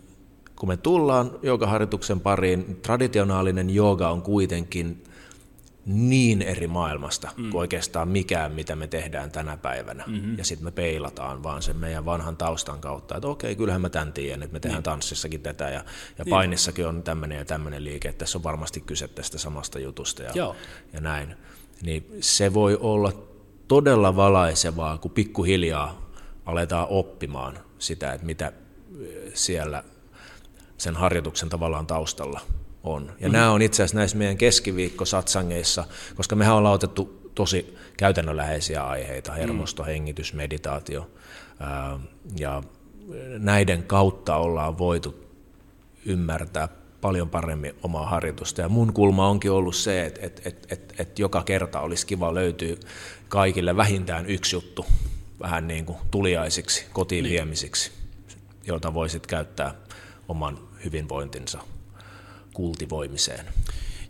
[0.59, 5.03] kun me tullaan joogaharjoituksen pariin, traditionaalinen jooga on kuitenkin
[5.85, 7.49] niin eri maailmasta mm.
[7.49, 10.03] kuin oikeastaan mikään, mitä me tehdään tänä päivänä.
[10.07, 10.37] Mm-hmm.
[10.37, 14.13] Ja sitten me peilataan vaan sen meidän vanhan taustan kautta, että okei, kyllähän mä tämän
[14.13, 14.83] tiedän, että me tehdään niin.
[14.83, 15.71] tanssissakin tätä ja,
[16.17, 16.29] ja niin.
[16.29, 20.31] painissakin on tämmöinen ja tämmöinen liike, että tässä on varmasti kyse tästä samasta jutusta ja,
[20.35, 20.55] Joo.
[20.93, 21.35] ja näin.
[21.81, 23.11] Niin se voi olla
[23.67, 26.11] todella valaisevaa, kun pikkuhiljaa
[26.45, 28.51] aletaan oppimaan sitä, että mitä
[29.33, 29.83] siellä
[30.77, 32.41] sen harjoituksen tavallaan taustalla
[32.83, 33.05] on.
[33.05, 33.31] Ja mm-hmm.
[33.31, 35.83] nämä on itse asiassa näissä meidän keskiviikkosatsangeissa,
[36.15, 39.37] koska mehän ollaan otettu tosi käytännönläheisiä aiheita, mm.
[39.37, 39.87] hermosto, mm.
[39.87, 41.09] hengitys, meditaatio,
[41.59, 41.99] ää,
[42.39, 42.63] ja
[43.39, 45.27] näiden kautta ollaan voitu
[46.05, 46.67] ymmärtää
[47.01, 48.61] paljon paremmin omaa harjoitusta.
[48.61, 52.33] Ja mun kulma onkin ollut se, että, että, että, että, että joka kerta olisi kiva
[52.33, 52.75] löytyä
[53.29, 54.85] kaikille vähintään yksi juttu
[55.41, 57.33] vähän niin kuin tuliaisiksi, kotiin niin.
[57.33, 57.91] viemisiksi,
[58.67, 59.73] jota voisit käyttää
[60.27, 61.59] oman hyvinvointinsa
[62.53, 63.45] kultivoimiseen.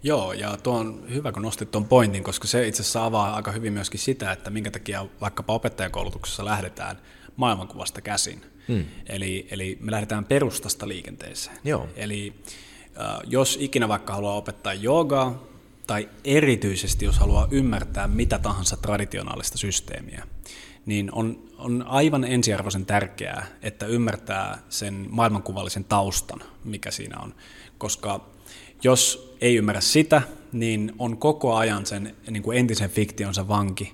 [0.03, 3.51] Joo, ja tuo on hyvä, kun nostit tuon pointin, koska se itse asiassa avaa aika
[3.51, 6.97] hyvin myöskin sitä, että minkä takia vaikkapa opettajakoulutuksessa lähdetään
[7.35, 8.45] maailmankuvasta käsin.
[8.67, 8.85] Hmm.
[9.05, 11.57] Eli, eli me lähdetään perustasta liikenteeseen.
[11.63, 11.87] Joo.
[11.95, 12.33] Eli
[12.99, 15.43] äh, jos ikinä vaikka haluaa opettaa joogaa,
[15.87, 20.27] tai erityisesti jos haluaa ymmärtää mitä tahansa traditionaalista systeemiä,
[20.85, 27.35] niin on, on aivan ensiarvoisen tärkeää, että ymmärtää sen maailmankuvallisen taustan, mikä siinä on.
[27.77, 28.25] Koska
[28.83, 33.93] jos ei ymmärrä sitä, niin on koko ajan sen niin kuin entisen fiktionsa vanki,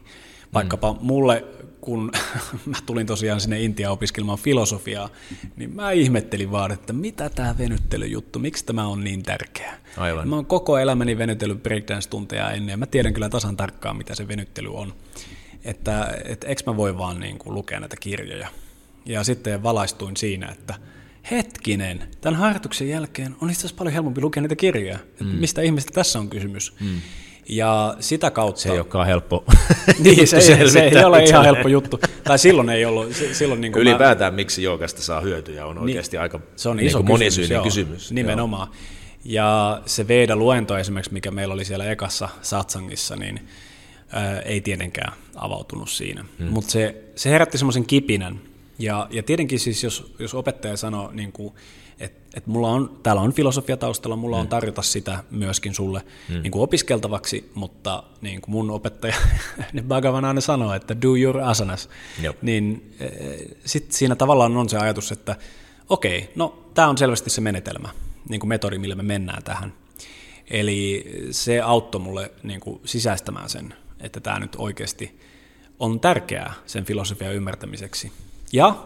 [0.53, 1.45] Vaikkapa mulle,
[1.81, 2.11] kun
[2.65, 5.09] mä tulin tosiaan sinne Intiaan opiskelemaan filosofiaa,
[5.55, 9.77] niin mä ihmettelin vaan, että mitä tämä venyttelyjuttu, miksi tämä on niin tärkeää.
[9.97, 10.27] Aivan.
[10.27, 14.27] Mä oon koko elämäni venytellyt breakdance-tunteja ennen, ja mä tiedän kyllä tasan tarkkaan, mitä se
[14.27, 14.93] venyttely on.
[15.65, 18.47] Että et, eikö mä voi vaan niin kuin lukea näitä kirjoja.
[19.05, 20.75] Ja sitten valaistuin siinä, että
[21.31, 24.99] hetkinen, tämän harjoituksen jälkeen on itse asiassa paljon helpompi lukea niitä kirjoja.
[25.19, 25.27] Mm.
[25.27, 26.73] Mistä ihmistä tässä on kysymys.
[26.79, 27.01] Mm.
[27.49, 28.61] Ja sitä kautta...
[28.61, 29.45] Se ei olekaan helppo
[30.03, 31.99] niin, se, ei, se ei ole ihan helppo juttu.
[32.23, 33.07] Tai silloin ei ollut.
[33.31, 34.35] Silloin niin Ylipäätään mä...
[34.35, 37.87] miksi joogasta saa hyötyä on niin, oikeasti aika se on niin iso monisyinen kysymys.
[37.87, 38.11] kysymys.
[38.11, 38.67] Nimenomaan.
[38.67, 38.77] Joo.
[39.25, 43.47] Ja se Veeda-luento esimerkiksi, mikä meillä oli siellä ekassa satsangissa, niin
[44.13, 46.25] ää, ei tietenkään avautunut siinä.
[46.39, 46.47] Hmm.
[46.47, 48.39] Mutta se, se herätti semmoisen kipinän.
[48.79, 51.53] Ja, ja tietenkin siis, jos, jos opettaja sanoo, niin kuin,
[51.99, 54.41] että et mulla on, täällä on filosofia taustalla, mulla hmm.
[54.41, 56.41] on tarjota sitä myöskin sulle hmm.
[56.41, 59.15] niin kuin opiskeltavaksi, mutta niin kuin mun opettaja,
[59.73, 61.89] ne Bhagavan aina sanoo, että do your asanas,
[62.21, 62.37] Jop.
[62.41, 63.07] niin e,
[63.65, 65.35] sitten siinä tavallaan on se ajatus, että
[65.89, 67.89] okei, no tämä on selvästi se menetelmä,
[68.29, 69.73] niin kuin metodi, millä me mennään tähän.
[70.49, 73.73] Eli se auttoi mulle niin kuin sisäistämään sen,
[74.03, 75.19] että tämä nyt oikeasti
[75.79, 78.11] on tärkeää sen filosofian ymmärtämiseksi.
[78.53, 78.85] Ja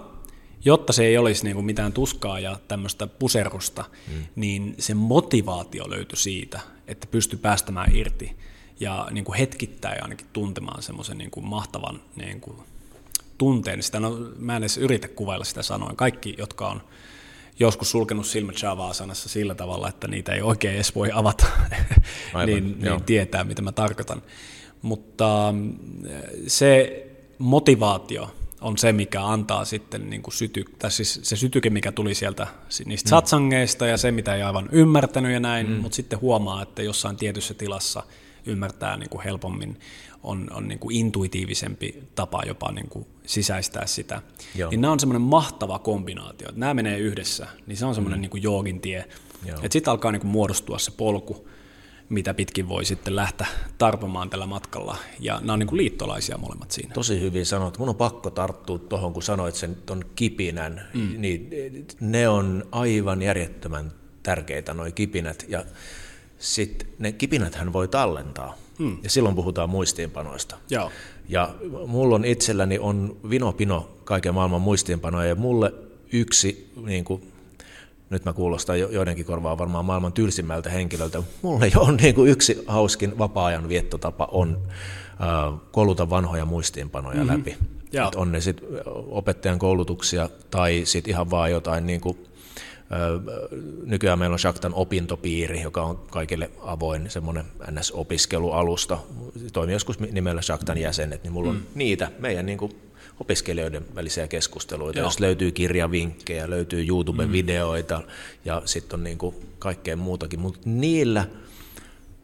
[0.65, 4.23] jotta se ei olisi niin kuin mitään tuskaa ja tämmöistä puserusta, mm.
[4.35, 8.35] niin se motivaatio löytyi siitä, että pystyi päästämään irti
[8.79, 12.57] ja niin kuin hetkittäin ainakin tuntemaan semmoisen niin kuin mahtavan niin kuin
[13.37, 13.83] tunteen.
[13.83, 15.95] Sitä, no, mä en edes yritä kuvailla sitä sanoen.
[15.95, 16.81] Kaikki, jotka on
[17.59, 21.45] joskus sulkenut silmät Java-sanassa sillä tavalla, että niitä ei oikein edes voi avata,
[22.33, 24.21] Aivan, niin, niin tietää, mitä mä tarkoitan.
[24.81, 25.75] Mutta mm,
[26.47, 27.03] se
[27.37, 28.29] motivaatio
[28.61, 32.47] on se, mikä antaa sitten niin kuin syty, tai siis se sytyke, mikä tuli sieltä
[32.85, 33.09] niistä mm.
[33.09, 35.75] satsangeista ja se, mitä ei aivan ymmärtänyt ja näin, mm.
[35.75, 38.03] mutta sitten huomaa, että jossain tietyssä tilassa
[38.45, 39.79] ymmärtää niin kuin helpommin,
[40.23, 44.21] on, on niin kuin intuitiivisempi tapa jopa niin kuin sisäistää sitä.
[44.55, 44.69] Joo.
[44.69, 48.21] Niin nämä on semmoinen mahtava kombinaatio, että nämä menee yhdessä, niin se on semmoinen mm.
[48.21, 49.05] niin kuin joogin tie.
[49.45, 51.47] Että sitten alkaa niin kuin muodostua se polku,
[52.09, 54.97] mitä pitkin voi sitten lähteä tarpomaan tällä matkalla.
[55.19, 56.93] Ja nämä on niin kuin liittolaisia molemmat siinä.
[56.93, 57.77] Tosi hyvin sanot.
[57.77, 60.87] Mun on pakko tarttua tuohon, kun sanoit sen ton kipinän.
[60.93, 61.21] Mm.
[61.21, 61.49] Niin
[61.99, 63.91] ne on aivan järjettömän
[64.23, 65.45] tärkeitä, noi kipinät.
[65.47, 65.65] Ja
[66.39, 68.55] sitten ne kipinäthän voi tallentaa.
[68.79, 68.97] Mm.
[69.03, 70.57] Ja silloin puhutaan muistiinpanoista.
[70.69, 70.91] Joo.
[71.29, 71.55] Ja
[71.87, 75.27] mulla on itselläni on vino pino kaiken maailman muistiinpanoja.
[75.27, 75.73] Ja mulle
[76.13, 77.33] yksi niin kuin
[78.09, 81.23] nyt mä kuulostan joidenkin korvaa varmaan maailman tylsimmältä henkilöltä.
[81.41, 84.61] Mulle on niin kuin yksi hauskin vapaa-ajan viettotapa on
[85.21, 87.37] äh, kouluta vanhoja muistiinpanoja mm-hmm.
[87.37, 87.57] läpi.
[88.07, 88.67] Et on ne sitten
[89.07, 92.17] opettajan koulutuksia tai sitten ihan vaan jotain niin kuin,
[93.85, 98.97] Nykyään meillä on Shaktan opintopiiri, joka on kaikille avoin semmoinen NS-opiskelualusta.
[99.53, 101.63] Toimii joskus nimellä Shaktan jäsenet, niin mulla on mm.
[101.75, 102.71] niitä meidän niin kuin
[103.19, 105.07] opiskelijoiden välisiä keskusteluita, Joo.
[105.07, 108.05] jos löytyy kirjavinkkejä, löytyy YouTube-videoita mm.
[108.45, 111.27] ja sitten on niin kuin kaikkea muutakin, mutta niillä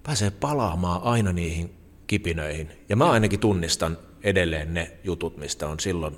[0.03, 1.73] pääsee palaamaan aina niihin
[2.07, 2.71] kipinöihin.
[2.89, 6.17] Ja mä ainakin tunnistan edelleen ne jutut, mistä on silloin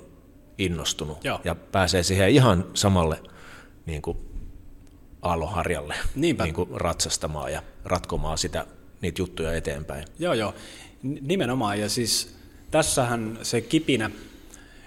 [0.58, 1.40] innostunut Joo.
[1.44, 3.20] ja pääsee siihen ihan samalle
[3.86, 4.18] niin kuin
[5.22, 6.44] aaloharjalle Niinpä.
[6.44, 8.66] Niin kuin ratsastamaan ja ratkomaan sitä,
[9.00, 10.04] niitä juttuja eteenpäin.
[10.18, 10.54] Joo, joo.
[11.02, 11.80] Nimenomaan.
[11.80, 12.36] Ja siis
[12.70, 14.10] tässähän se kipinä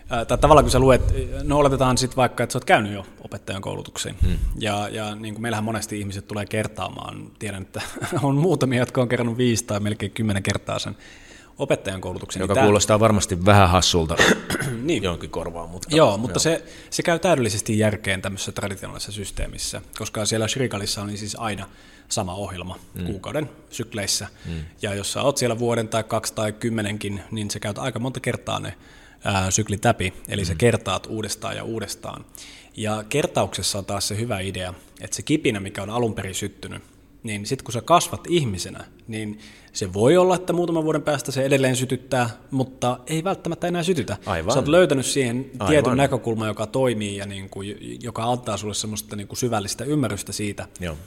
[0.10, 1.02] tai tavallaan kun sä luet,
[1.43, 4.38] no oletetaan sitten vaikka, että sä oot käynyt jo opettajan koulutuksiin, hmm.
[4.60, 7.82] ja, ja niin kuin meillähän monesti ihmiset tulee kertaamaan, tiedän, että
[8.24, 10.95] on muutamia, jotka on kerrannut viisi tai melkein kymmenen kertaa sen
[11.60, 12.39] opettajan koulutuksen.
[12.39, 13.00] Joka niin kuulostaa tämä...
[13.00, 14.15] varmasti vähän hassulta
[14.84, 15.04] niin.
[15.04, 15.69] jonkin korvaan.
[15.69, 16.39] Mutta, joo, mutta joo.
[16.39, 21.65] Se, se käy täydellisesti järkeen tämmöisessä traditionaalisessa systeemissä, koska siellä Shrikalissa on siis aina
[22.10, 23.06] sama ohjelma mm.
[23.06, 24.28] kuukauden sykleissä.
[24.45, 24.54] Mm.
[24.82, 28.19] Ja jos sä oot siellä vuoden tai kaksi tai kymmenenkin, niin se käyt aika monta
[28.19, 28.74] kertaa ne
[29.23, 30.45] ää, syklit läpi, eli mm.
[30.45, 32.25] sä kertaat uudestaan ja uudestaan.
[32.77, 36.84] Ja kertauksessa on taas se hyvä idea, että se kipinä, mikä on alun perin syttynyt,
[37.23, 39.39] niin sitten kun sä kasvat ihmisenä, niin
[39.73, 44.17] se voi olla, että muutaman vuoden päästä se edelleen sytyttää, mutta ei välttämättä enää sytytä.
[44.25, 44.53] Aivan.
[44.53, 49.15] Sä oot löytänyt siihen tietyn näkökulman, joka toimii ja niin kuin, joka antaa sulle semmoista
[49.15, 50.97] niin kuin syvällistä ymmärrystä siitä, Joo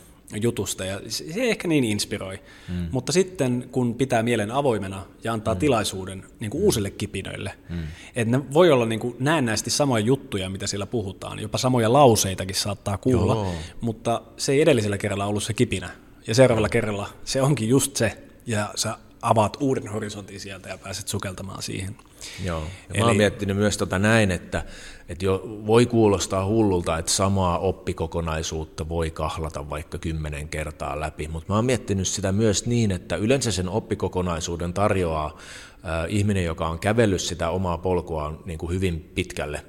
[0.41, 2.41] jutusta ja se ei ehkä niin inspiroi.
[2.69, 2.89] Mm.
[2.91, 5.61] Mutta sitten kun pitää mielen avoimena ja antaa mm.
[5.61, 7.79] tilaisuuden niin kuin uusille kipinöille, mm.
[8.17, 12.57] että ne voi olla niin kuin näennäisesti samoja juttuja, mitä siellä puhutaan, jopa samoja lauseitakin
[12.57, 13.53] saattaa kuulla, Joo.
[13.81, 15.91] mutta se ei edellisellä kerralla ollut se kipinä.
[16.27, 21.09] Ja seuraavalla kerralla se onkin just se, ja sä avaat uuden horisontin sieltä ja pääset
[21.09, 21.97] sukeltamaan siihen.
[22.45, 22.61] Joo.
[22.61, 23.01] Ja Eli...
[23.01, 24.65] mä oon miettinyt myös tota näin, että,
[25.09, 31.53] että jo voi kuulostaa hullulta, että samaa oppikokonaisuutta voi kahlata vaikka kymmenen kertaa läpi, mutta
[31.53, 36.79] mä oon miettinyt sitä myös niin, että yleensä sen oppikokonaisuuden tarjoaa äh, ihminen, joka on
[36.79, 39.65] kävellyt sitä omaa polkuaan niin kuin hyvin pitkälle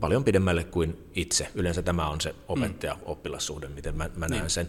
[0.00, 1.48] paljon pidemmälle kuin itse.
[1.54, 4.50] Yleensä tämä on se opettaja-oppilassuhde, miten mä, mä näen niin.
[4.50, 4.68] sen.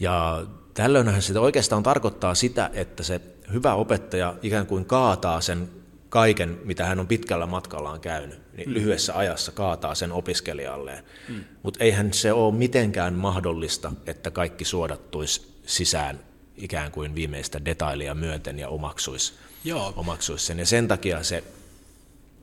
[0.00, 3.20] Ja tällöinhän sitä oikeastaan tarkoittaa sitä, että se
[3.52, 5.68] hyvä opettaja ikään kuin kaataa sen
[6.08, 8.74] kaiken, mitä hän on pitkällä matkallaan käynyt, niin mm.
[8.74, 11.04] lyhyessä ajassa kaataa sen opiskelijalleen.
[11.28, 11.44] Mm.
[11.62, 16.20] Mutta eihän se ole mitenkään mahdollista, että kaikki suodattuisi sisään
[16.56, 19.32] ikään kuin viimeistä detailia myöten ja omaksuisi,
[19.64, 19.92] Joo.
[19.96, 20.58] omaksuisi sen.
[20.58, 21.44] Ja sen takia se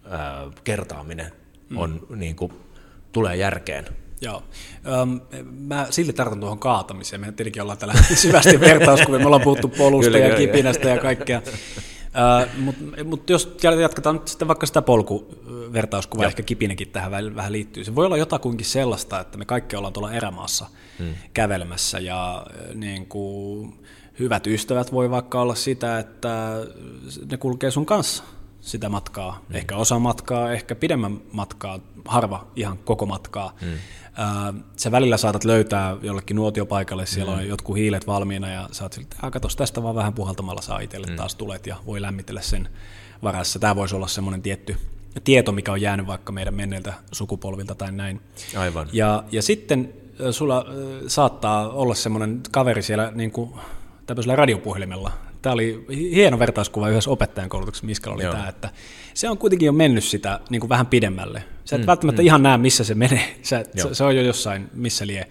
[0.09, 1.31] ää, kertaaminen
[1.69, 1.77] mm.
[1.77, 2.53] on, niin kuin,
[3.11, 3.85] tulee järkeen.
[4.21, 4.43] Joo.
[5.01, 7.21] Öm, mä silti tartun tuohon kaatamiseen.
[7.21, 9.19] Me tietenkin ollaan täällä syvästi vertauskuvia.
[9.19, 11.41] Me ollaan puhuttu polusta kyllä, ja kipinästä ja kaikkea.
[12.57, 16.29] Mutta mut jos jatketaan nyt sitten vaikka sitä polkuvertauskuvaa, Joo.
[16.29, 17.83] ehkä kipinenkin tähän vähän liittyy.
[17.83, 20.65] Se voi olla jotakuinkin sellaista, että me kaikki ollaan tuolla erämaassa
[20.99, 21.13] hmm.
[21.33, 23.73] kävelemässä ja niin kuin,
[24.19, 26.57] hyvät ystävät voi vaikka olla sitä, että
[27.31, 28.23] ne kulkee sun kanssa
[28.65, 29.55] sitä matkaa, mm.
[29.55, 33.53] ehkä osa matkaa, ehkä pidemmän matkaa, harva ihan koko matkaa.
[33.61, 34.63] Mm.
[34.75, 37.37] sä välillä saatat löytää jollekin nuotiopaikalle, siellä mm.
[37.37, 40.79] on jotkut hiilet valmiina ja sä oot siltä, että katos tästä vaan vähän puhaltamalla saa
[40.79, 41.15] itselle mm.
[41.15, 42.69] taas tulet ja voi lämmitellä sen
[43.23, 43.59] varassa.
[43.59, 44.77] Tämä voisi olla semmoinen tietty
[45.23, 48.21] tieto, mikä on jäänyt vaikka meidän menneiltä sukupolvilta tai näin.
[48.57, 48.89] Aivan.
[48.93, 49.93] Ja, ja sitten
[50.31, 50.65] sulla
[51.07, 53.53] saattaa olla semmoinen kaveri siellä niin kuin,
[54.05, 55.11] tämmöisellä radiopuhelimella
[55.45, 58.33] Tämä oli hieno vertauskuva yhdessä opettajan koulutuksessa, missä oli Joo.
[58.33, 58.69] tämä, että
[59.13, 61.43] se on kuitenkin jo mennyt sitä niin kuin vähän pidemmälle.
[61.65, 62.25] Sä et mm, välttämättä mm.
[62.25, 63.35] ihan näe, missä se menee.
[63.41, 65.27] Se, se on jo jossain, missä lie.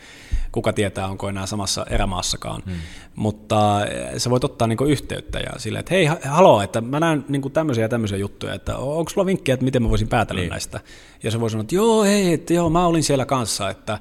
[0.54, 2.62] Kuka tietää, onko enää samassa erämaassakaan.
[2.66, 2.72] Mm.
[3.16, 7.24] Mutta eh, sä voit ottaa niin yhteyttä ja sille, että hei, haloo, että mä näen
[7.28, 10.50] niin tämmöisiä ja tämmöisiä juttuja, että onko sulla vinkkejä, että miten mä voisin päätellä niin.
[10.50, 10.80] näistä.
[11.22, 13.98] Ja se voi sanoa, että joo, hei, että joo, mä olin siellä kanssa, että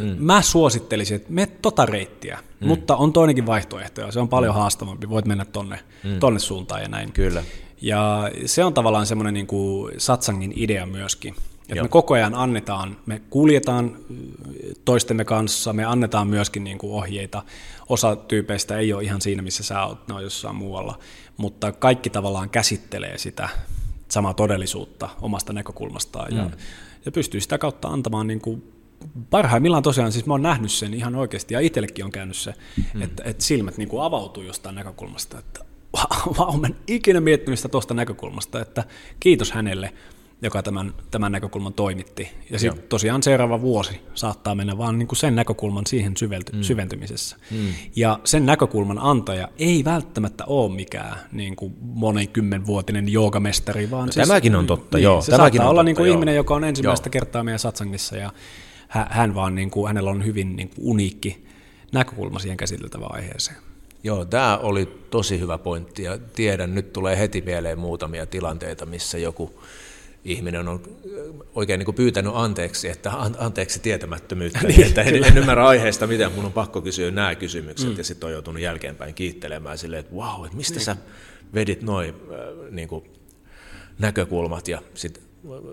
[0.00, 0.16] Mm.
[0.18, 2.68] Mä suosittelisin, että me tota reittiä, mm.
[2.68, 4.58] mutta on toinenkin vaihtoehto ja se on paljon mm.
[4.58, 5.08] haastavampi.
[5.08, 6.20] Voit mennä tonne, mm.
[6.20, 7.12] tonne suuntaan ja näin.
[7.12, 7.44] Kyllä.
[7.80, 11.34] Ja se on tavallaan semmoinen niin kuin satsangin idea myöskin.
[11.74, 11.84] Joo.
[11.84, 13.96] me koko ajan annetaan, me kuljetaan
[14.84, 17.42] toistemme kanssa, me annetaan myöskin niin kuin ohjeita.
[17.88, 20.98] Osa tyypeistä ei ole ihan siinä, missä sä oot, ne on jossain muualla,
[21.36, 23.48] mutta kaikki tavallaan käsittelee sitä
[24.08, 26.38] samaa todellisuutta omasta näkökulmastaan mm.
[26.38, 26.50] ja,
[27.04, 28.72] ja pystyy sitä kautta antamaan niin kuin
[29.30, 32.54] parhaimmillaan tosiaan, siis mä oon nähnyt sen ihan oikeasti, ja itsellekin on käynyt se,
[32.94, 33.02] mm.
[33.02, 35.64] että, että silmät niin kuin avautuu jostain näkökulmasta, että
[36.38, 38.84] vau, mä en ikinä miettinyt sitä tuosta näkökulmasta, että
[39.20, 39.92] kiitos hänelle,
[40.42, 42.30] joka tämän, tämän näkökulman toimitti.
[42.50, 46.62] Ja sitten tosiaan seuraava vuosi saattaa mennä vaan niin kuin sen näkökulman siihen syvelty, mm.
[46.62, 47.36] syventymisessä.
[47.50, 47.66] Mm.
[47.96, 54.12] Ja sen näkökulman antaja ei välttämättä ole mikään niin kuin monen kymmenvuotinen joogamestari, vaan no,
[54.12, 55.22] siis, Tämäkin on totta, niin, joo.
[55.22, 56.14] Se tämäkin saattaa on olla totta, niin kuin joo.
[56.14, 57.12] ihminen, joka on ensimmäistä joo.
[57.12, 58.30] kertaa meidän satsangissa ja
[58.88, 61.44] hän vaan niin kuin, hänellä on hyvin niin kuin uniikki
[61.92, 63.56] näkökulma siihen käsiteltävään aiheeseen.
[64.04, 69.18] Joo, tämä oli tosi hyvä pointti ja tiedän, nyt tulee heti mieleen muutamia tilanteita, missä
[69.18, 69.62] joku
[70.24, 70.82] ihminen on
[71.54, 76.32] oikein niin kuin pyytänyt anteeksi, että anteeksi tietämättömyyttä, niin, että en, en ymmärrä aiheesta miten
[76.32, 77.98] mun on pakko kysyä nämä kysymykset, mm.
[77.98, 80.84] ja sitten on joutunut jälkeenpäin kiittelemään silleen, että wow, että mistä niin.
[80.84, 80.96] sä
[81.54, 83.04] vedit noin äh, niin kuin,
[83.98, 85.22] näkökulmat, ja sitten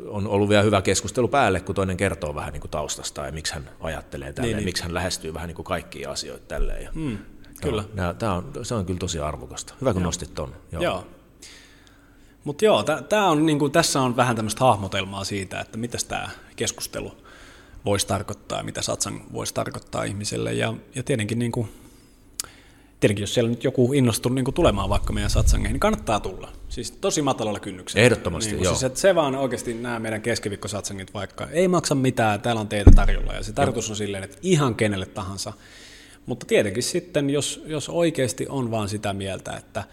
[0.07, 3.53] on ollut vielä hyvä keskustelu päälle, kun toinen kertoo vähän niin kuin taustasta ja miksi
[3.53, 4.65] hän ajattelee tälleen, niin, niin.
[4.65, 6.83] miksi hän lähestyy vähän niin kuin kaikkia asioita tälleen.
[6.83, 7.17] Ja, mm,
[7.61, 7.83] kyllä.
[7.93, 9.73] No, tämä on, se on kyllä tosi arvokasta.
[9.81, 10.05] Hyvä, kun joo.
[10.05, 10.55] nostit tuon.
[10.71, 10.83] Joo.
[10.83, 11.07] joo.
[12.43, 16.29] Mutta joo, tää on, niin kuin, tässä on vähän tämmöistä hahmotelmaa siitä, että mitä tämä
[16.55, 17.11] keskustelu
[17.85, 20.53] voisi tarkoittaa ja mitä satsang voisi tarkoittaa ihmiselle.
[20.53, 21.69] Ja, ja tietenkin niin kuin,
[22.99, 26.51] tietenkin jos siellä nyt joku innostunut niin tulemaan vaikka meidän satsangeihin, niin kannattaa tulla.
[26.69, 28.05] Siis tosi matalalla kynnyksellä.
[28.05, 28.73] Ehdottomasti, niin, joo.
[28.73, 32.91] Siis, että se vaan oikeasti nämä meidän keskiviikkosatsangit vaikka ei maksa mitään, täällä on teitä
[32.95, 35.53] tarjolla ja se tarkoitus on silleen, että ihan kenelle tahansa.
[36.25, 39.83] Mutta tietenkin sitten, jos, jos oikeasti on vaan sitä mieltä, että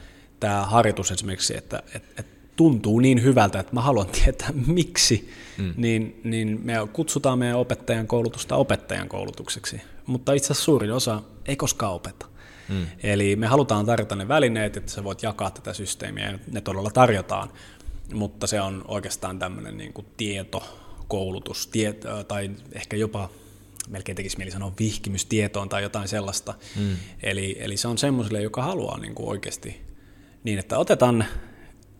[0.41, 5.75] tämä harjoitus esimerkiksi, että, että, että tuntuu niin hyvältä, että mä haluan tietää miksi, mm.
[5.77, 9.81] niin, niin me kutsutaan meidän opettajan koulutusta opettajan koulutukseksi.
[10.07, 12.27] Mutta itse asiassa suurin osa ei koskaan opeta.
[12.69, 12.87] Mm.
[13.03, 16.91] Eli me halutaan tarjota ne välineet, että sä voit jakaa tätä systeemiä, ja ne todella
[16.91, 17.51] tarjotaan,
[18.15, 20.63] mutta se on oikeastaan tämmöinen niin kuin tieto,
[22.29, 23.29] tai ehkä jopa
[23.89, 26.55] melkein tekisi mieli sanoa vihkimystietoon tai jotain sellaista.
[26.77, 26.97] Mm.
[27.23, 29.81] Eli, eli se on semmoiselle, joka haluaa niin kuin oikeasti
[30.45, 31.25] niin, että otetaan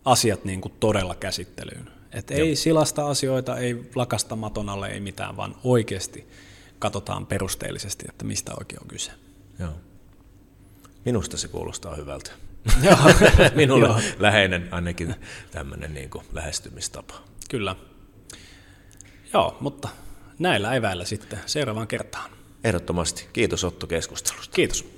[0.07, 1.89] asiat niin kuin todella käsittelyyn.
[2.11, 6.27] Että ei silasta asioita, ei lakasta maton alle, ei mitään, vaan oikeasti
[6.79, 9.11] katsotaan perusteellisesti, että mistä oikein on kyse.
[9.59, 9.71] Joo.
[11.05, 12.31] Minusta se kuulostaa hyvältä.
[13.55, 15.15] Minulle läheinen ainakin
[15.51, 17.13] tämmöinen niin kuin lähestymistapa.
[17.49, 17.75] Kyllä.
[19.33, 19.89] Joo, mutta
[20.39, 22.31] näillä eväillä sitten seuraavaan kertaan.
[22.63, 23.27] Ehdottomasti.
[23.33, 24.55] Kiitos Otto keskustelusta.
[24.55, 24.96] Kiitos.